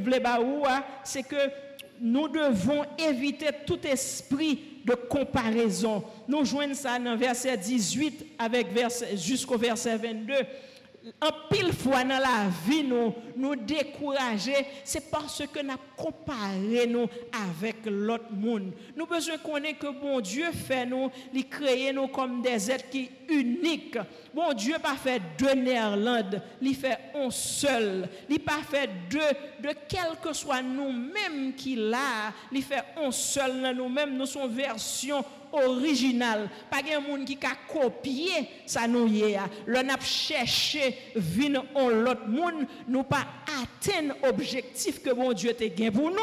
hein, 0.65 0.83
c'est 1.03 1.23
que 1.23 1.49
nous 1.99 2.27
devons 2.27 2.83
éviter 2.97 3.47
tout 3.65 3.79
esprit 3.85 4.59
de 4.85 4.93
comparaison. 4.93 6.03
Nous 6.27 6.45
joignons 6.45 6.73
ça 6.73 6.97
dans 6.99 7.17
verset 7.17 7.57
18 7.57 8.25
avec 8.39 8.67
jusqu'au 9.15 9.57
verset 9.57 9.97
22 9.97 10.33
en 11.21 11.29
pile 11.49 11.73
fois 11.73 12.03
dans 12.03 12.19
la 12.19 12.49
vie 12.65 12.83
nous 12.83 13.13
nous 13.35 13.55
décourager 13.55 14.65
c'est 14.83 15.09
parce 15.09 15.43
que 15.47 15.61
nous 15.61 15.73
comparé 15.95 16.87
nous 16.87 17.07
avec 17.49 17.77
l'autre 17.85 18.31
monde. 18.31 18.71
Nous 18.95 19.05
besoin 19.05 19.37
connaître 19.37 19.79
que 19.79 19.87
bon 19.87 20.19
Dieu 20.19 20.51
fait 20.51 20.85
nous 20.85 21.09
il 21.33 21.47
créer 21.47 21.93
nous 21.93 22.07
comme 22.07 22.41
des 22.41 22.71
êtres 22.71 22.89
qui 22.89 23.09
uniques. 23.29 23.97
Bon 24.33 24.53
Dieu 24.53 24.75
pas 24.81 24.95
fait 24.95 25.21
deux 25.37 25.53
Néerlandes 25.53 26.41
il 26.61 26.75
fait 26.75 26.97
un 27.15 27.29
seul. 27.29 28.07
Il 28.29 28.39
pas 28.39 28.61
fait 28.69 28.89
deux 29.09 29.19
de 29.67 29.73
quel 29.87 30.17
que 30.21 30.33
soit 30.33 30.61
nous-mêmes 30.61 31.53
qu'il 31.55 31.93
a 31.93 32.33
il 32.51 32.63
fait 32.63 32.83
un 32.97 33.11
seul 33.11 33.75
nous-mêmes. 33.75 34.17
Nous 34.17 34.25
sommes 34.25 34.51
version 34.51 35.23
original. 35.51 36.49
Pas 36.69 36.81
de 36.81 36.97
monde 37.07 37.25
qui 37.25 37.37
a 37.43 37.71
copié 37.71 38.49
ça 38.65 38.87
nous 38.87 39.07
y 39.07 39.35
a. 39.35 39.47
Le 39.65 39.79
cherché 40.01 40.97
vin 41.15 41.63
en 41.73 41.89
l'autre 41.89 42.27
monde, 42.27 42.67
nous 42.87 43.03
pas 43.03 43.25
atteindre 43.61 44.15
l'objectif 44.23 45.01
que 45.01 45.11
bon 45.11 45.33
Dieu 45.33 45.53
t'a 45.53 45.67
gagné 45.67 45.91
pour 45.91 46.09
nous 46.09 46.17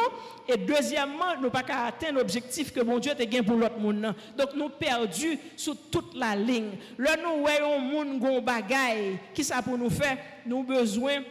et 0.49 0.57
deuxièmement, 0.57 1.37
nous 1.41 1.51
pas 1.51 1.65
atteindre 1.87 2.19
l'objectif 2.19 2.73
que 2.73 2.81
bon 2.81 2.99
Dieu 2.99 3.13
t'a 3.15 3.25
gagné 3.25 3.43
pour 3.43 3.57
l'autre 3.57 3.79
monde. 3.79 4.15
Donc 4.37 4.55
nous 4.55 4.69
perdus 4.69 5.39
sur 5.57 5.77
toute 5.91 6.15
la 6.15 6.37
ligne. 6.37 6.73
Là 6.99 7.17
nous 7.17 7.41
voyons 7.41 7.79
monde 7.81 8.19
gon 8.19 8.43
bagaille 8.43 9.19
qui 9.33 9.43
ça 9.43 9.63
pour 9.63 9.79
nous 9.79 9.91
faire, 9.91 10.19
nous 10.47 10.63
besoin 10.63 11.23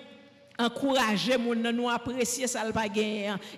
encourager 0.57 1.37
mon 1.37 1.55
nous 1.55 1.89
apprécier 1.89 2.47
ça 2.47 2.63
le 2.63 2.73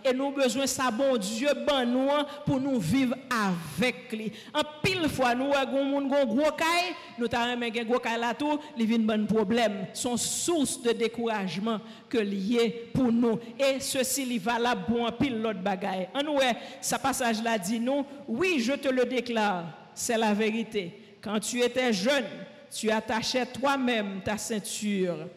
et 0.03 0.13
nous 0.13 0.31
besoin 0.31 0.65
ça 0.65 0.89
bon 0.89 1.17
Dieu 1.17 1.49
ban 1.67 1.85
nous 1.85 2.09
pour 2.45 2.59
nous 2.59 2.79
vivre 2.79 3.15
avec 3.29 4.11
lui. 4.11 4.31
En 4.53 4.61
pile 4.81 5.09
fois 5.09 5.35
nous 5.35 5.53
avons 5.53 5.83
moun 5.83 6.07
gon 6.07 6.25
gros 6.25 6.51
caille 6.51 6.95
nous 7.17 7.27
ta 7.27 7.55
même 7.55 7.71
gros 7.85 7.99
caille 7.99 8.19
là 8.19 8.33
tout 8.33 8.59
li 8.77 8.85
vinn 8.85 9.05
bon 9.05 9.25
problème. 9.25 9.87
Son 9.93 10.15
source 10.15 10.81
de 10.81 10.91
découragement 10.91 11.79
que 12.09 12.17
lié 12.17 12.89
pour 12.93 13.11
nous. 13.11 13.39
Et 13.59 13.79
ceci 13.79 14.25
li 14.25 14.37
valable 14.37 14.85
pour 14.85 15.05
un 15.05 15.11
pile 15.11 15.41
l'autre 15.41 15.59
bagaille. 15.59 16.07
En 16.13 16.35
ouais 16.35 16.55
ça 16.79 16.97
passage 16.97 17.43
là 17.43 17.57
dit 17.57 17.79
nous 17.79 18.05
oui 18.27 18.59
je 18.59 18.73
te 18.73 18.87
le 18.87 19.05
déclare 19.05 19.65
c'est 19.93 20.17
la 20.17 20.33
vérité. 20.33 21.17
Quand 21.21 21.39
tu 21.39 21.61
étais 21.61 21.91
jeune 21.91 22.25
tu 22.73 22.89
attachais 22.89 23.45
toi-même 23.45 24.21
ta 24.23 24.37
ceinture 24.37 25.27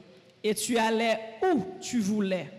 et 0.43 0.55
tu 0.55 0.79
allais 0.79 1.19
où 1.43 1.65
tu 1.81 1.99
voulais. 2.01 2.51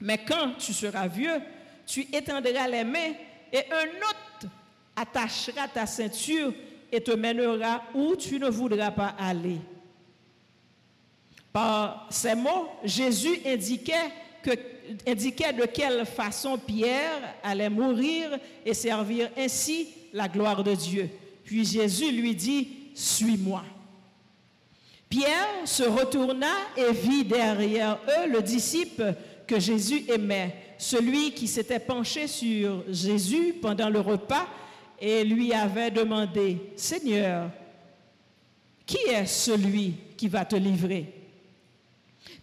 Mais 0.00 0.18
quand 0.18 0.54
tu 0.58 0.72
seras 0.72 1.08
vieux, 1.08 1.40
tu 1.86 2.06
étendras 2.12 2.68
les 2.68 2.84
mains 2.84 3.12
et 3.52 3.64
un 3.70 3.86
autre 4.08 4.52
attachera 4.94 5.68
ta 5.68 5.86
ceinture 5.86 6.52
et 6.90 7.00
te 7.00 7.12
mènera 7.12 7.82
où 7.94 8.16
tu 8.16 8.38
ne 8.38 8.48
voudras 8.48 8.90
pas 8.90 9.14
aller. 9.18 9.58
Par 11.52 12.06
ces 12.10 12.34
mots, 12.34 12.68
Jésus 12.84 13.40
indiquait, 13.46 14.12
indiquait 15.06 15.52
de 15.52 15.64
quelle 15.64 16.04
façon 16.04 16.58
Pierre 16.58 17.34
allait 17.42 17.70
mourir 17.70 18.38
et 18.64 18.74
servir 18.74 19.30
ainsi 19.36 19.88
la 20.12 20.28
gloire 20.28 20.62
de 20.62 20.74
Dieu. 20.74 21.08
Puis 21.44 21.64
Jésus 21.64 22.12
lui 22.12 22.34
dit, 22.34 22.68
suis-moi. 22.94 23.64
Pierre 25.08 25.62
se 25.64 25.84
retourna 25.84 26.52
et 26.76 26.92
vit 26.92 27.24
derrière 27.24 27.98
eux 28.06 28.30
le 28.30 28.42
disciple 28.42 29.14
que 29.46 29.58
Jésus 29.58 30.04
aimait, 30.10 30.54
celui 30.76 31.32
qui 31.32 31.48
s'était 31.48 31.78
penché 31.78 32.26
sur 32.26 32.84
Jésus 32.90 33.54
pendant 33.60 33.88
le 33.88 34.00
repas 34.00 34.46
et 35.00 35.24
lui 35.24 35.52
avait 35.52 35.90
demandé, 35.90 36.58
Seigneur, 36.76 37.50
qui 38.84 38.98
est 39.08 39.26
celui 39.26 39.94
qui 40.16 40.28
va 40.28 40.44
te 40.44 40.56
livrer? 40.56 41.14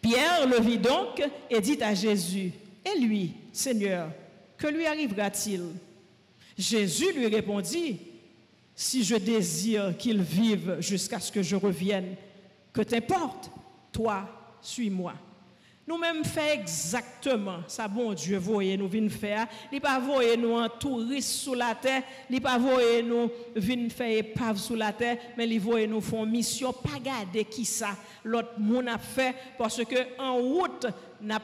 Pierre 0.01 0.47
le 0.47 0.59
vit 0.59 0.77
donc 0.77 1.21
et 1.49 1.61
dit 1.61 1.81
à 1.81 1.93
Jésus, 1.93 2.51
Et 2.85 2.99
lui, 2.99 3.33
Seigneur, 3.51 4.09
que 4.57 4.67
lui 4.67 4.85
arrivera-t-il? 4.85 5.63
Jésus 6.57 7.11
lui 7.13 7.27
répondit, 7.27 7.97
Si 8.75 9.03
je 9.03 9.15
désire 9.15 9.95
qu'il 9.97 10.21
vive 10.21 10.77
jusqu'à 10.79 11.19
ce 11.19 11.31
que 11.31 11.41
je 11.43 11.55
revienne, 11.55 12.15
que 12.75 12.81
t'importe, 12.81 13.49
toi, 13.91 14.27
suis-moi. 14.59 15.13
Nous-mêmes 15.87 16.25
faisons 16.25 16.61
exactement 16.61 17.59
ça, 17.67 17.87
bon 17.87 18.13
Dieu, 18.13 18.37
voyez 18.37 18.75
nous 18.75 18.87
venir 18.87 19.11
faire. 19.11 19.47
Il 19.71 19.79
pas 19.79 19.99
voyer 19.99 20.35
nous 20.35 20.55
en 20.55 20.67
touriste 20.67 21.29
sous 21.29 21.53
la 21.53 21.75
terre, 21.75 22.01
il 22.29 22.41
pas 22.41 22.57
voyer 22.57 23.03
nous 23.03 23.29
venir 23.55 23.91
faire 23.91 24.17
épave 24.17 24.57
sous 24.57 24.75
la 24.75 24.91
terre, 24.91 25.17
mais 25.37 25.47
il 25.47 25.59
voyer 25.59 25.85
nous 25.85 26.01
font 26.01 26.25
mission, 26.25 26.73
pas 26.73 26.99
garder 26.99 27.45
qui 27.45 27.63
ça 27.65 27.95
l'autre 28.25 28.59
monde 28.59 28.89
a 28.89 28.97
fait 28.97 29.35
parce 29.57 29.83
que 29.85 30.19
en 30.19 30.35
route 30.37 30.87
n'a 31.21 31.39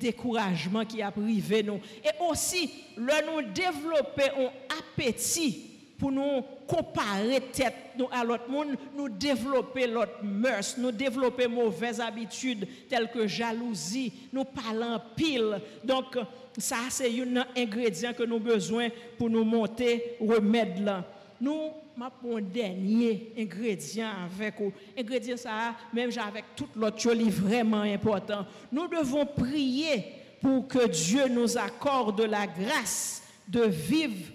découragement 0.00 0.84
qui 0.84 1.02
a 1.02 1.10
privé 1.10 1.62
nous. 1.62 1.80
Et 2.04 2.30
aussi, 2.30 2.70
le 2.96 3.26
nous 3.26 3.52
développer 3.52 4.30
un 4.38 4.50
appétit 4.78 5.69
pour 6.00 6.10
nous 6.10 6.42
comparer 6.66 7.40
tête 7.52 7.74
nous 7.98 8.08
à 8.10 8.24
l'autre 8.24 8.48
monde, 8.48 8.76
nous 8.96 9.10
développer 9.10 9.86
l'autre 9.86 10.22
mœurs, 10.22 10.76
nous 10.78 10.90
développer 10.90 11.46
mauvaises 11.46 12.00
habitudes 12.00 12.66
telles 12.88 13.10
que 13.10 13.26
jalousie, 13.26 14.12
nous 14.32 14.44
parlons 14.44 14.98
pile. 15.14 15.60
Donc, 15.84 16.16
ça, 16.56 16.76
c'est 16.88 17.10
un 17.20 17.44
ingrédient 17.54 18.14
que 18.14 18.22
nous 18.22 18.36
avons 18.36 18.44
besoin 18.44 18.88
pour 19.18 19.28
nous 19.28 19.44
monter 19.44 20.16
remède 20.18 20.82
là. 20.82 21.04
Nous, 21.38 21.72
un 22.02 22.40
dernier 22.40 23.32
ingrédient 23.36 24.10
avec 24.24 24.58
vous. 24.58 24.72
Ingrédient 24.98 25.36
ça, 25.36 25.74
même 25.92 26.10
avec 26.26 26.44
tout 26.56 26.68
l'autre 26.74 26.98
chose 26.98 27.18
vraiment 27.28 27.82
important. 27.82 28.46
Nous 28.72 28.88
devons 28.88 29.26
prier 29.26 30.04
pour 30.40 30.66
que 30.66 30.88
Dieu 30.88 31.28
nous 31.28 31.58
accorde 31.58 32.22
la 32.22 32.46
grâce 32.46 33.22
de 33.46 33.64
vivre 33.64 34.32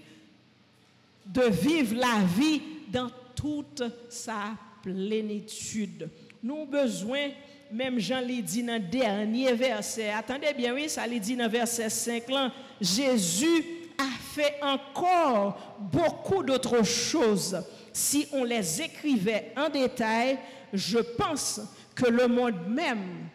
de 1.25 1.43
vivre 1.43 1.95
la 1.95 2.23
vie 2.37 2.61
dans 2.87 3.09
toute 3.35 3.83
sa 4.09 4.55
plénitude. 4.81 6.09
Nous 6.41 6.53
avons 6.53 6.65
besoin, 6.65 7.29
même 7.71 7.99
Jean 7.99 8.21
l'a 8.21 8.41
dit 8.41 8.63
dans 8.63 8.73
le 8.81 8.87
dernier 8.87 9.53
verset, 9.53 10.09
attendez 10.09 10.53
bien, 10.53 10.73
oui, 10.73 10.87
ça 10.87 11.07
l'a 11.07 11.19
dit 11.19 11.35
dans 11.35 11.45
le 11.45 11.49
verset 11.49 11.89
5, 11.89 12.29
là, 12.29 12.51
Jésus 12.79 13.63
a 13.97 14.17
fait 14.33 14.55
encore 14.61 15.77
beaucoup 15.79 16.43
d'autres 16.43 16.83
choses. 16.83 17.57
Si 17.91 18.27
on 18.31 18.43
les 18.43 18.81
écrivait 18.81 19.53
en 19.57 19.69
détail, 19.69 20.37
je 20.73 20.99
pense 20.99 21.61
que 21.95 22.07
le 22.07 22.27
monde 22.27 22.67
même 22.67 23.29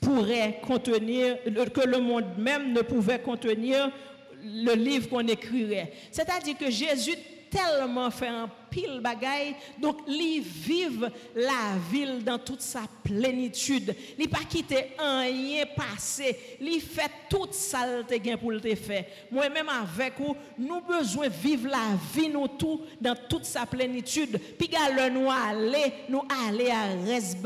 pourrait 0.00 0.60
contenir, 0.62 1.36
que 1.44 1.86
le 1.86 1.98
monde 1.98 2.38
même 2.38 2.72
ne 2.72 2.82
pouvait 2.82 3.18
contenir 3.18 3.90
le 4.48 4.74
livre 4.74 5.08
qu'on 5.08 5.26
écrirait. 5.26 5.92
C'est-à-dire 6.10 6.56
que 6.56 6.70
Jésus 6.70 7.16
tellement 7.50 8.10
fait 8.10 8.28
un 8.28 8.50
pile 8.70 9.00
bagaille, 9.02 9.54
donc 9.78 10.00
il 10.06 10.42
vive 10.42 11.10
la 11.34 11.76
ville 11.90 12.22
dans 12.22 12.38
toute 12.38 12.60
sa 12.60 12.82
plénitude. 13.02 13.94
Il 14.18 14.28
pas 14.28 14.44
quitté 14.48 14.88
rien 14.98 15.64
passé, 15.74 16.36
il 16.60 16.80
fait 16.80 17.10
toute 17.28 17.54
saleté 17.54 18.20
pour 18.36 18.52
le 18.52 18.60
faire. 18.74 19.04
Moi-même 19.30 19.68
avec 19.68 20.14
vous, 20.18 20.36
nous 20.58 20.80
besoin 20.80 21.28
vivre 21.28 21.68
la 21.68 21.96
vie 22.14 22.28
nous 22.28 22.48
tout 22.48 22.82
dans 23.00 23.16
toute 23.28 23.44
sa 23.44 23.64
plénitude. 23.64 24.38
Puis 24.58 24.68
le 24.68 25.08
nous 25.08 25.30
aller, 25.30 25.92
nous 26.08 26.22
aller 26.46 26.70
à 26.70 26.88
reste 27.06 27.38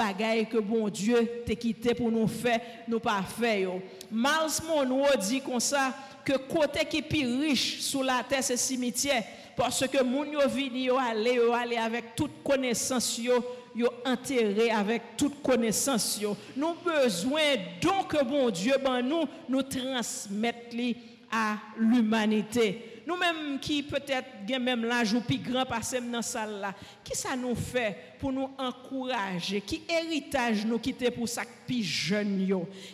que 0.50 0.58
bon 0.58 0.88
Dieu 0.88 1.42
t'a 1.46 1.54
quitté 1.54 1.94
pour 1.94 2.10
nous 2.10 2.26
faire, 2.26 2.60
nous 2.88 3.00
pas 3.00 3.22
faire. 3.22 3.70
Miles 4.10 4.66
Monroe 4.66 5.16
dit 5.16 5.40
comme 5.40 5.60
ça 5.60 5.94
que 6.24 6.36
côté 6.36 6.84
qui 6.84 7.02
plus 7.02 7.40
riche 7.40 7.80
sous 7.80 8.02
la 8.02 8.22
terre, 8.28 8.42
c'est 8.42 8.56
cimetière. 8.56 9.24
Parce 9.56 9.86
que 9.86 10.02
moun 10.02 10.32
yo 10.32 10.48
vini 10.48 10.84
yo 10.84 10.96
aller, 10.96 11.34
yo 11.34 11.52
aller 11.52 11.76
avec 11.76 12.14
toute 12.16 12.42
connaissance 12.42 13.18
yo, 13.18 13.44
yo 13.74 13.88
enterré 14.04 14.70
avec 14.70 15.16
toute 15.16 15.42
connaissance 15.42 16.18
yo. 16.20 16.36
Nous 16.56 16.74
besoin 16.84 17.56
donc 17.80 18.16
bon 18.24 18.48
Dieu 18.50 18.74
ben 18.82 19.02
nous 19.02 19.24
nous 19.48 19.62
transmettre 19.62 20.76
à 21.30 21.56
l'humanité 21.76 22.91
nous-mêmes 23.06 23.58
qui 23.58 23.82
peut-être 23.82 24.26
même 24.60 24.84
l'âge 24.84 25.12
ou 25.14 25.20
plus 25.20 25.38
grand 25.38 25.64
passé 25.64 26.00
dans 26.00 26.22
salle 26.22 26.60
là, 26.60 26.74
qui 27.02 27.16
ça 27.16 27.36
nous 27.36 27.54
fait 27.54 27.96
pour 28.18 28.32
nous 28.32 28.50
encourager, 28.58 29.60
qui 29.60 29.82
héritage 29.88 30.64
nous 30.64 30.78
quitter 30.78 31.10
pour 31.10 31.28
ça 31.28 31.42
plus 31.66 31.82
jeune. 31.82 32.48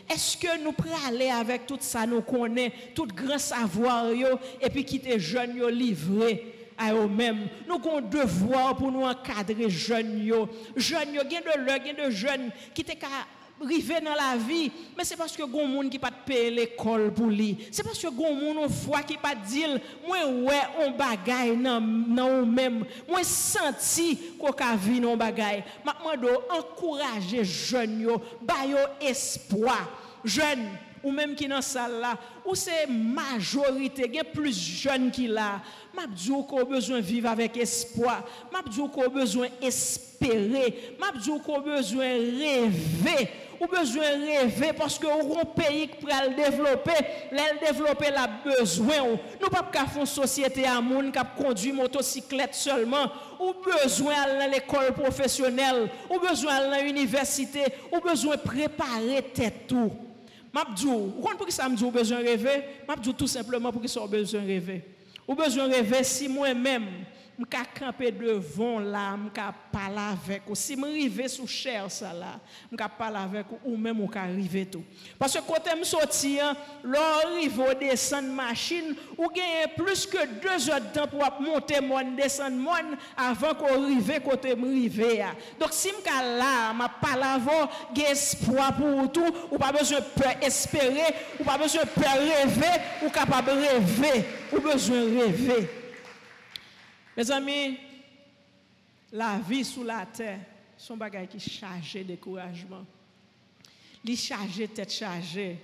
Est-ce 0.09 0.37
que 0.37 0.63
nous 0.63 0.73
pouvons 0.73 0.95
aller 1.07 1.31
avec 1.31 1.67
tout 1.67 1.79
ça 1.81 2.07
nous 2.07 2.23
connaît, 2.23 2.73
tout 2.95 3.07
grand 3.07 3.39
savoir 3.39 4.13
yo 4.13 4.39
et 4.61 4.71
puis 4.71 4.85
quitter 4.85 5.19
jeune 5.19 5.57
yo 5.57 5.69
livré 5.69 6.71
à 6.77 6.93
eux-mêmes? 6.95 7.49
Nous 7.67 7.75
avons 7.75 8.01
devoir 8.01 8.77
pour 8.77 8.91
nous 8.91 9.03
encadrer 9.03 9.69
jeunes. 9.69 10.23
Jeunes 10.77 11.15
yo, 11.15 11.23
de 11.25 12.07
de 12.07 12.11
jeunes 12.11 12.51
qui 12.75 12.85
te 12.85 12.93
arrivé 13.63 14.01
dans 14.01 14.15
la 14.15 14.37
vie, 14.37 14.71
mais 14.97 15.05
c'est 15.05 15.17
parce 15.17 15.37
que 15.37 15.43
gon 15.43 15.67
monde 15.67 15.91
qui 15.91 15.99
pas 15.99 16.11
payer 16.11 16.51
l'école 16.51 17.13
pour 17.13 17.27
lui. 17.27 17.57
C'est 17.71 17.83
parce 17.83 17.99
que 17.99 18.09
gon 18.09 18.35
monde 18.35 18.59
on 18.65 18.69
foi 18.69 19.03
qui 19.03 19.17
pas 19.17 19.35
dire 19.35 19.81
moi 20.07 20.19
ouais 20.27 20.63
on 20.81 20.91
bagaille 20.93 21.57
nan 21.57 22.21
ou 22.21 22.47
même. 22.47 22.85
Moi 23.09 23.23
senti 23.23 24.19
qu'on 24.39 24.53
ka 24.53 24.77
vie 24.77 25.01
non 25.01 25.17
bagaille. 25.17 25.65
M'a 25.85 25.97
mando 26.05 26.29
encourager 26.51 27.45
jeunes 27.45 28.01
yo, 28.01 28.21
ba 28.43 28.67
yo 28.67 28.79
espoir. 29.01 29.89
Jeunes 30.25 30.69
ou 31.03 31.13
même 31.13 31.35
qui 31.35 31.47
dans 31.47 31.63
salle 31.63 32.01
là, 32.01 32.17
ou 32.45 32.55
c'est 32.55 32.87
majorité, 32.87 34.11
il 34.13 34.25
plus 34.25 34.59
jeunes 34.59 35.11
qui 35.11 35.27
là. 35.27 35.61
M'a 35.95 36.07
dit 36.07 36.33
qu'on 36.49 36.65
besoin 36.65 37.01
vivre 37.01 37.29
avec 37.29 37.57
espoir. 37.57 38.25
M'a 38.53 38.63
dit 38.69 38.81
qu'on 38.93 39.09
besoin 39.09 39.49
espérer. 39.63 40.97
M'a 40.99 41.13
dit 41.19 41.31
qu'on 41.45 41.61
besoin 41.61 42.07
rêver 42.07 43.29
ou 43.61 43.67
besoin 43.67 44.05
rêver 44.25 44.73
parce 44.73 44.99
que 44.99 45.07
un 45.07 45.45
pays 45.45 45.89
qui 45.89 46.05
le 46.05 46.35
développer, 46.35 46.93
le 47.33 47.67
développer 47.67 48.11
la 48.11 48.27
besoin. 48.27 49.19
Nous 49.41 49.49
pas 49.49 49.69
faire 49.73 50.01
une 50.01 50.07
société 50.07 50.65
à 50.65 50.81
monde 50.81 51.13
qui 51.13 51.43
conduit 51.43 51.73
motocyclette 51.73 52.55
seulement, 52.55 53.11
ou 53.41 53.55
besoin 53.65 54.15
à 54.15 54.47
l'école 54.47 54.93
professionnelle, 54.93 55.91
ou 56.11 56.19
besoin 56.19 56.55
à 56.55 56.81
l'université, 56.81 57.65
ou 57.93 58.01
besoin 58.01 58.37
préparer 58.37 59.23
tête 59.35 59.67
tout. 59.69 59.93
Mabdou, 60.53 61.15
vous 61.19 61.37
pour 61.37 61.47
qui 61.47 61.53
ça 61.53 61.69
me 61.69 61.77
dit 61.77 61.91
besoin 61.91 62.19
rêver? 62.19 62.65
Mabdou 62.87 63.13
tout 63.13 63.27
simplement 63.27 63.71
pour 63.71 63.83
qui 63.83 63.89
ça 63.89 64.01
besoin 64.07 64.41
rêver. 64.41 64.83
Ou 65.27 65.35
besoin 65.35 65.69
rêver 65.69 66.03
si 66.05 66.27
moi-même 66.27 66.87
m 67.39 67.47
ka 67.47 67.63
kampe 67.71 68.11
devon 68.11 68.83
la, 68.91 69.13
m 69.15 69.29
ka 69.31 69.53
pala 69.71 70.11
vek 70.27 70.49
ou. 70.51 70.59
Si 70.59 70.75
m 70.75 70.89
rive 70.91 71.29
sou 71.31 71.47
chèr 71.47 71.87
sa 71.95 72.11
la, 72.11 72.33
m 72.67 72.75
ka 72.79 72.89
pala 72.91 73.23
vek 73.31 73.53
ou, 73.55 73.61
ou 73.63 73.79
mèm 73.79 74.03
m 74.03 74.11
ka 74.11 74.25
rive 74.27 74.65
tou. 74.75 74.83
Paske 75.21 75.45
kote 75.47 75.71
m 75.79 75.85
soti 75.87 76.35
an, 76.43 76.59
lor 76.83 77.37
rive 77.37 77.63
ou 77.63 77.79
desen 77.79 78.33
machin, 78.35 78.91
ou 79.15 79.31
genye 79.31 79.71
plus 79.79 80.03
ke 80.11 80.27
2 80.43 80.67
ot 80.75 80.91
dan 80.97 81.07
pou 81.15 81.23
ap 81.23 81.39
monte 81.39 81.79
moun, 81.87 82.13
desen 82.19 82.59
moun, 82.59 82.97
avan 83.15 83.55
kon 83.63 83.87
rive 83.87 84.19
kote 84.27 84.59
m 84.59 84.67
rive 84.75 85.15
ya. 85.21 85.31
Dok 85.63 85.77
si 85.79 85.95
m 85.95 86.03
ka 86.03 86.19
la, 86.27 86.53
m 86.75 86.83
a 86.89 86.93
pala 86.99 87.37
von, 87.39 87.71
genye 87.95 88.17
espoi 88.19 88.71
pou 88.83 89.05
ou 89.05 89.15
tou, 89.15 89.31
ou 89.53 89.63
pa 89.63 89.71
bezon 89.79 90.03
pe 90.19 90.35
espere, 90.49 91.13
ou 91.39 91.47
pa 91.47 91.55
bezon 91.63 91.87
pe 91.95 92.15
reve, 92.19 92.73
ou 93.05 93.15
kapab 93.15 93.55
reve, 93.55 94.17
ou 94.51 94.67
bezon 94.67 95.15
reve. 95.21 95.87
Mes 97.19 97.33
amis, 97.33 97.77
la 99.11 99.41
vie 99.41 99.65
sous 99.65 99.83
la 99.83 100.07
terre, 100.07 100.39
son 100.77 100.97
bagage 100.97 101.27
qui 101.27 101.41
chargé 101.41 102.05
de 102.05 102.11
découragement. 102.11 102.87
Li 104.05 104.17
chargé 104.17 104.69
tête 104.69 104.93
chargée. 104.93 105.59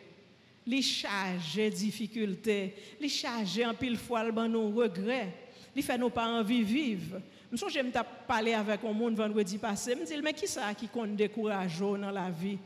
Li 0.66 0.82
chargé 0.82 1.70
difficulté. 1.70 2.74
Li 3.00 3.08
chargé 3.08 3.64
en 3.64 3.72
pile 3.72 3.96
fois 3.96 4.24
le 4.24 4.32
ban 4.32 4.48
nos 4.48 4.68
regrets. 4.70 5.32
Li 5.76 5.82
fait 5.82 5.96
nos 5.96 6.10
pas 6.10 6.26
envie 6.26 6.64
vivre. 6.64 7.20
Je 7.52 7.68
j'aime 7.68 7.92
parler 8.26 8.54
avec 8.54 8.82
un 8.82 8.92
monde 8.92 9.14
vendredi 9.14 9.56
passé, 9.56 9.94
me 9.94 10.04
dit 10.04 10.20
mais 10.20 10.32
qui 10.32 10.48
ça 10.48 10.74
qui 10.74 10.88
compte 10.88 11.14
décourageant 11.14 11.96
dans 11.96 12.10
la 12.10 12.30
vie? 12.30 12.58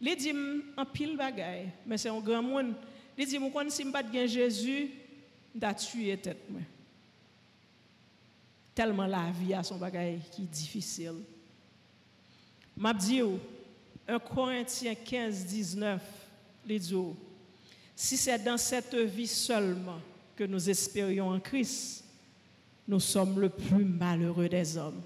Li 0.00 0.16
dit 0.16 0.32
en 0.78 0.86
pile 0.86 1.14
bagaille, 1.14 1.68
mais 1.84 1.98
c'est 1.98 2.08
un 2.08 2.20
grand 2.20 2.42
monde. 2.42 2.72
Li 3.18 3.26
dit 3.26 3.38
moi 3.38 3.50
si 3.68 3.84
me 3.84 3.92
pas 3.92 4.00
Jésus, 4.26 4.92
m'a 5.54 5.74
tué 5.74 6.16
tête 6.16 6.38
tellement 8.78 9.08
la 9.08 9.32
vie 9.32 9.54
a 9.54 9.64
son 9.64 9.76
bagage 9.76 10.20
qui 10.30 10.42
est 10.42 10.46
difficile. 10.46 11.16
M'a 12.76 12.94
dit 12.94 13.20
1 14.06 14.18
Corinthiens 14.20 14.94
15 14.94 15.46
19 15.46 16.00
les 16.64 16.78
dit 16.78 16.94
si 17.96 18.16
c'est 18.16 18.38
dans 18.38 18.56
cette 18.56 18.94
vie 18.94 19.26
seulement 19.26 19.98
que 20.36 20.44
nous 20.44 20.70
espérions 20.70 21.30
en 21.30 21.40
Christ, 21.40 22.04
nous 22.86 23.00
sommes 23.00 23.40
le 23.40 23.48
plus 23.48 23.84
malheureux 23.84 24.48
des 24.48 24.76
hommes. 24.76 25.02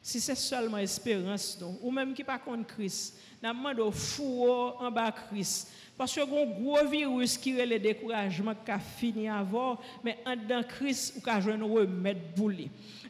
Si 0.00 0.20
c'est 0.20 0.36
seulement 0.36 0.78
espérance, 0.78 1.58
ou 1.82 1.90
même 1.90 2.14
qui 2.14 2.22
pas 2.22 2.38
contre 2.38 2.68
Christ, 2.68 3.16
nous 3.42 3.48
demandons 3.48 3.90
fou 3.90 4.46
en 4.48 4.92
bas 4.92 5.10
Christ. 5.10 5.72
Parce 6.00 6.14
que 6.14 6.22
un 6.22 6.46
gros 6.46 6.88
virus 6.88 7.36
qui 7.36 7.58
est 7.58 7.66
le 7.66 7.78
découragement 7.78 8.54
qui 8.64 8.70
a 8.70 8.78
fini 8.78 9.28
avant, 9.28 9.78
mais 10.02 10.16
en 10.24 10.34
dedans 10.34 10.62
Christ, 10.66 11.16
ou 11.18 11.28
a 11.28 11.38
joué 11.42 11.52
un 11.52 11.62
remède 11.62 12.34
pour 12.34 12.50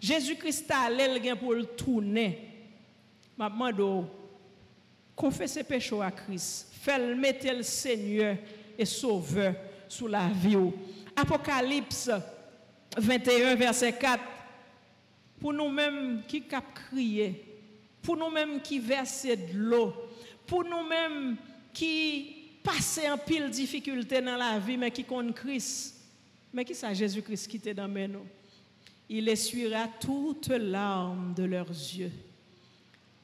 Jésus-Christ 0.01 0.69
a 0.73 0.87
allé 0.87 1.33
pour 1.37 1.55
le 1.55 1.67
tourner. 1.67 2.49
Je 3.39 3.45
demande 3.45 4.09
confesser 5.15 5.63
péché 5.63 6.01
à 6.03 6.11
Christ. 6.11 6.73
Faites 6.83 7.17
mettre 7.17 7.47
le 7.55 7.63
Seigneur 7.63 8.37
et 8.77 8.85
Sauveur 8.85 9.55
sous 9.87 10.09
la 10.09 10.27
vie. 10.27 10.57
Apocalypse 11.15 12.11
21, 12.97 13.55
verset 13.55 13.93
4. 13.93 14.21
Pour 15.39 15.53
nous-mêmes 15.53 16.23
qui 16.27 16.43
cap 16.43 16.65
crier, 16.75 17.41
pour 18.03 18.17
nous-mêmes 18.17 18.61
qui 18.61 18.81
versent 18.81 19.27
de 19.27 19.55
l'eau, 19.55 19.95
pour 20.45 20.65
nous-mêmes 20.65 21.37
qui 21.73 22.40
passer 22.63 23.09
en 23.11 23.19
pile 23.19 23.51
difficulté 23.51 24.21
dans 24.21 24.37
la 24.37 24.59
vie, 24.59 24.77
mais 24.77 24.91
qui 24.91 25.05
compte 25.05 25.35
Christ. 25.35 25.97
Mais 26.53 26.65
qui 26.65 26.75
ça 26.75 26.93
Jésus-Christ 26.93 27.49
qui 27.49 27.57
était 27.57 27.75
dans 27.75 27.89
nous? 27.89 28.27
Il 29.09 29.29
essuiera 29.29 29.89
toutes 30.01 30.49
larmes 30.49 31.35
de 31.35 31.45
leurs 31.45 31.69
yeux. 31.69 32.13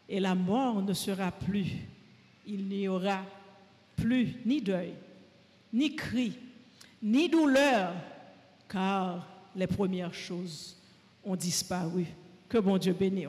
Et 0.08 0.20
la 0.20 0.34
mort 0.34 0.82
ne 0.82 0.92
sera 0.92 1.30
plus. 1.30 1.66
Il 2.46 2.66
n'y 2.66 2.86
aura 2.88 3.24
plus 3.96 4.34
ni 4.44 4.60
deuil, 4.60 4.92
ni 5.72 5.96
cri, 5.96 6.34
ni 7.02 7.28
douleur, 7.28 7.94
car 8.68 9.26
les 9.54 9.66
premières 9.66 10.14
choses 10.14 10.76
ont 11.24 11.34
disparu. 11.34 12.06
Que 12.48 12.58
bon 12.58 12.78
Dieu 12.78 12.92
bénisse. 12.92 13.28